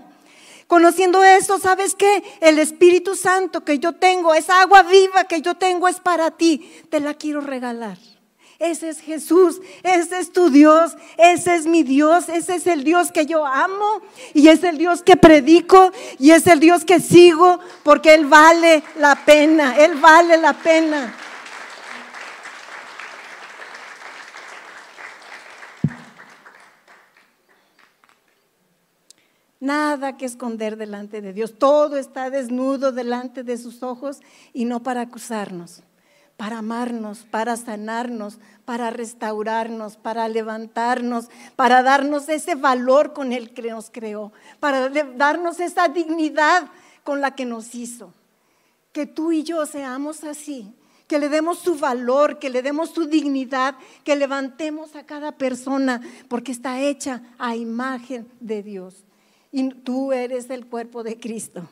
Conociendo 0.67 1.23
eso, 1.23 1.59
¿sabes 1.59 1.93
qué? 1.93 2.23
El 2.39 2.57
Espíritu 2.57 3.15
Santo 3.15 3.63
que 3.63 3.79
yo 3.79 3.93
tengo, 3.93 4.33
esa 4.33 4.61
agua 4.61 4.83
viva 4.83 5.25
que 5.25 5.41
yo 5.41 5.55
tengo 5.55 5.87
es 5.87 5.99
para 5.99 6.31
ti. 6.31 6.83
Te 6.89 6.99
la 6.99 7.13
quiero 7.13 7.41
regalar. 7.41 7.97
Ese 8.59 8.87
es 8.89 8.99
Jesús, 9.01 9.59
ese 9.83 10.19
es 10.19 10.31
tu 10.31 10.49
Dios, 10.49 10.93
ese 11.17 11.55
es 11.55 11.65
mi 11.65 11.83
Dios, 11.83 12.29
ese 12.29 12.55
es 12.55 12.65
el 12.65 12.85
Dios 12.85 13.11
que 13.11 13.25
yo 13.25 13.45
amo 13.45 14.01
y 14.33 14.47
es 14.47 14.63
el 14.63 14.77
Dios 14.77 15.01
que 15.01 15.17
predico 15.17 15.91
y 16.17 16.31
es 16.31 16.47
el 16.47 16.61
Dios 16.61 16.85
que 16.85 17.01
sigo 17.01 17.59
porque 17.83 18.13
Él 18.13 18.25
vale 18.25 18.81
la 18.99 19.15
pena, 19.25 19.75
Él 19.77 19.95
vale 19.95 20.37
la 20.37 20.53
pena. 20.53 21.13
Nada 29.63 30.17
que 30.17 30.25
esconder 30.25 30.75
delante 30.75 31.21
de 31.21 31.31
Dios. 31.31 31.57
Todo 31.57 31.95
está 31.95 32.29
desnudo 32.29 32.91
delante 32.91 33.43
de 33.43 33.57
sus 33.57 33.81
ojos 33.81 34.19
y 34.51 34.65
no 34.65 34.83
para 34.83 34.99
acusarnos, 34.99 35.83
para 36.35 36.57
amarnos, 36.57 37.19
para 37.19 37.55
sanarnos, 37.55 38.39
para 38.65 38.89
restaurarnos, 38.89 39.95
para 39.95 40.27
levantarnos, 40.27 41.29
para 41.55 41.81
darnos 41.81 42.27
ese 42.27 42.55
valor 42.55 43.13
con 43.13 43.31
el 43.31 43.53
que 43.53 43.61
nos 43.61 43.89
creó, 43.89 44.33
para 44.59 44.89
darnos 44.89 45.61
esa 45.61 45.87
dignidad 45.87 46.69
con 47.05 47.21
la 47.21 47.33
que 47.33 47.45
nos 47.45 47.73
hizo. 47.73 48.13
Que 48.91 49.05
tú 49.05 49.31
y 49.31 49.43
yo 49.43 49.65
seamos 49.65 50.25
así, 50.25 50.73
que 51.07 51.19
le 51.19 51.29
demos 51.29 51.59
su 51.59 51.75
valor, 51.75 52.37
que 52.37 52.49
le 52.49 52.63
demos 52.63 52.89
su 52.89 53.05
dignidad, 53.05 53.75
que 54.03 54.17
levantemos 54.17 54.97
a 54.97 55.05
cada 55.05 55.31
persona, 55.31 56.01
porque 56.27 56.51
está 56.51 56.81
hecha 56.81 57.21
a 57.37 57.55
imagen 57.55 58.29
de 58.41 58.61
Dios. 58.61 59.05
Y 59.53 59.69
tú 59.69 60.11
eres 60.11 60.49
el 60.49 60.65
cuerpo 60.65 61.03
de 61.03 61.17
Cristo. 61.17 61.69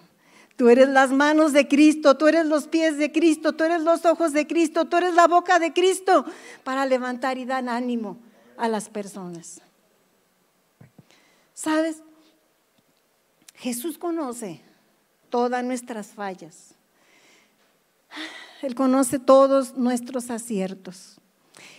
Tú 0.56 0.70
eres 0.70 0.88
las 0.88 1.12
manos 1.12 1.52
de 1.52 1.68
Cristo, 1.68 2.16
tú 2.16 2.28
eres 2.28 2.46
los 2.46 2.68
pies 2.68 2.98
de 2.98 3.12
Cristo, 3.12 3.54
tú 3.54 3.64
eres 3.64 3.82
los 3.82 4.06
ojos 4.06 4.32
de 4.32 4.46
Cristo, 4.46 4.86
tú 4.86 4.98
eres 4.98 5.16
la 5.16 5.28
boca 5.28 5.58
de 5.58 5.74
Cristo 5.74 6.24
para 6.64 6.86
levantar 6.86 7.40
y 7.40 7.46
dar 7.46 7.68
ánimo 7.68 8.20
a 8.58 8.68
las 8.68 8.88
personas. 8.88 9.62
¿Sabes? 11.56 12.04
Jesús 13.56 13.98
conoce 13.98 14.62
todas 15.32 15.64
nuestras 15.64 16.08
fallas. 16.08 16.76
Él 18.62 18.76
conoce 18.76 19.18
todos 19.18 19.76
nuestros 19.76 20.30
aciertos. 20.30 21.20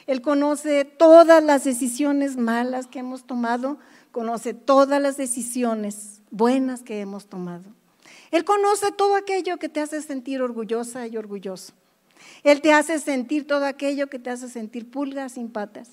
Él 0.07 0.21
conoce 0.23 0.85
todas 0.85 1.43
las 1.43 1.63
decisiones 1.63 2.37
malas 2.37 2.89
que 2.89 2.99
hemos 2.99 3.25
tomado, 3.25 3.79
conoce 4.13 4.55
todas 4.55 5.03
las 5.03 5.17
decisiones 5.17 6.21
buenas 6.31 6.83
que 6.83 7.01
hemos 7.01 7.27
tomado. 7.27 7.65
Él 8.31 8.45
conoce 8.45 8.93
todo 8.93 9.17
aquello 9.17 9.59
que 9.59 9.69
te 9.69 9.81
hace 9.81 10.01
sentir 10.03 10.41
orgullosa 10.41 11.07
y 11.07 11.17
orgulloso. 11.17 11.73
Él 12.45 12.61
te 12.61 12.73
hace 12.73 12.99
sentir 12.99 13.47
todo 13.47 13.65
aquello 13.65 14.09
que 14.09 14.19
te 14.19 14.31
hace 14.31 14.49
sentir 14.49 14.91
pulgas 14.91 15.33
sin 15.33 15.51
patas 15.51 15.91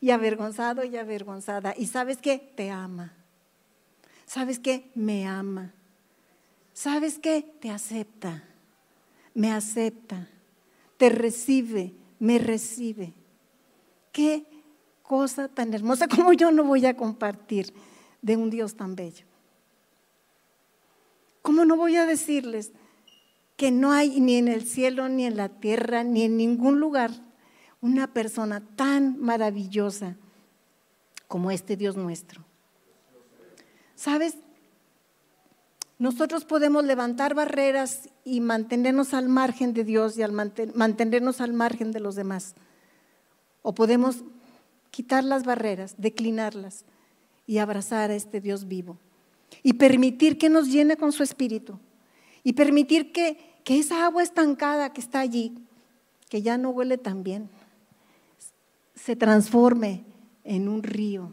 y 0.00 0.10
avergonzado 0.10 0.84
y 0.84 0.96
avergonzada. 0.96 1.74
Y 1.76 1.86
sabes 1.86 2.18
qué? 2.18 2.38
Te 2.56 2.70
ama. 2.70 3.12
¿Sabes 4.26 4.58
qué? 4.58 4.90
Me 4.94 5.26
ama. 5.26 5.72
¿Sabes 6.72 7.18
qué? 7.18 7.44
Te 7.60 7.70
acepta. 7.70 8.44
Me 9.34 9.52
acepta. 9.52 10.28
Te 10.96 11.08
recibe. 11.10 11.94
Me 12.18 12.38
recibe. 12.38 13.12
Qué 14.12 14.46
cosa 15.08 15.48
tan 15.48 15.72
hermosa 15.72 16.06
como 16.14 16.32
yo 16.34 16.52
no 16.52 16.62
voy 16.62 16.86
a 16.86 16.94
compartir 16.96 17.72
de 18.22 18.36
un 18.36 18.50
Dios 18.50 18.76
tan 18.76 18.94
bello. 18.94 19.24
¿Cómo 21.42 21.64
no 21.64 21.76
voy 21.76 21.96
a 21.96 22.04
decirles 22.04 22.72
que 23.56 23.70
no 23.70 23.90
hay 23.90 24.20
ni 24.20 24.36
en 24.36 24.48
el 24.48 24.66
cielo, 24.66 25.08
ni 25.08 25.24
en 25.24 25.36
la 25.36 25.48
tierra, 25.48 26.04
ni 26.04 26.24
en 26.24 26.36
ningún 26.36 26.78
lugar 26.78 27.10
una 27.80 28.12
persona 28.12 28.60
tan 28.76 29.18
maravillosa 29.18 30.16
como 31.26 31.50
este 31.50 31.76
Dios 31.76 31.96
nuestro? 31.96 32.44
¿Sabes? 33.94 34.36
Nosotros 35.98 36.44
podemos 36.44 36.84
levantar 36.84 37.34
barreras 37.34 38.10
y 38.24 38.40
mantenernos 38.40 39.14
al 39.14 39.28
margen 39.28 39.72
de 39.72 39.84
Dios 39.84 40.18
y 40.18 40.22
al 40.22 40.32
mantenernos 40.32 41.40
al 41.40 41.54
margen 41.54 41.92
de 41.92 42.00
los 42.00 42.14
demás. 42.14 42.54
O 43.62 43.74
podemos 43.74 44.22
quitar 44.98 45.22
las 45.22 45.44
barreras, 45.44 45.94
declinarlas 45.96 46.84
y 47.46 47.58
abrazar 47.58 48.10
a 48.10 48.16
este 48.16 48.40
Dios 48.40 48.66
vivo. 48.66 48.98
Y 49.62 49.74
permitir 49.74 50.38
que 50.38 50.48
nos 50.48 50.72
llene 50.72 50.96
con 50.96 51.12
su 51.12 51.22
espíritu. 51.22 51.78
Y 52.42 52.54
permitir 52.54 53.12
que, 53.12 53.38
que 53.62 53.78
esa 53.78 54.04
agua 54.04 54.24
estancada 54.24 54.92
que 54.92 55.00
está 55.00 55.20
allí, 55.20 55.54
que 56.28 56.42
ya 56.42 56.58
no 56.58 56.70
huele 56.70 56.98
tan 56.98 57.22
bien, 57.22 57.48
se 58.96 59.14
transforme 59.14 60.02
en 60.42 60.68
un 60.68 60.82
río, 60.82 61.32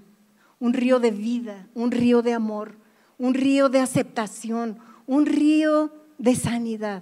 un 0.59 0.73
río 0.73 0.99
de 0.99 1.09
vida, 1.09 1.67
un 1.73 1.89
río 1.89 2.21
de 2.21 2.33
amor, 2.33 2.75
un 3.17 3.33
río 3.33 3.69
de 3.69 3.79
aceptación, 3.79 4.77
un 5.07 5.25
río 5.25 5.91
de 6.19 6.35
sanidad, 6.35 7.01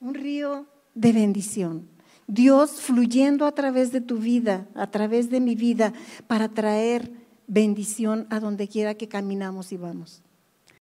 un 0.00 0.14
río 0.14 0.64
de 0.94 1.12
bendición. 1.12 1.95
Dios 2.26 2.80
fluyendo 2.80 3.46
a 3.46 3.52
través 3.52 3.92
de 3.92 4.00
tu 4.00 4.18
vida, 4.18 4.66
a 4.74 4.90
través 4.90 5.30
de 5.30 5.40
mi 5.40 5.54
vida, 5.54 5.92
para 6.26 6.48
traer 6.48 7.12
bendición 7.46 8.26
a 8.30 8.40
donde 8.40 8.68
quiera 8.68 8.94
que 8.94 9.08
caminamos 9.08 9.72
y 9.72 9.76
vamos. 9.76 10.22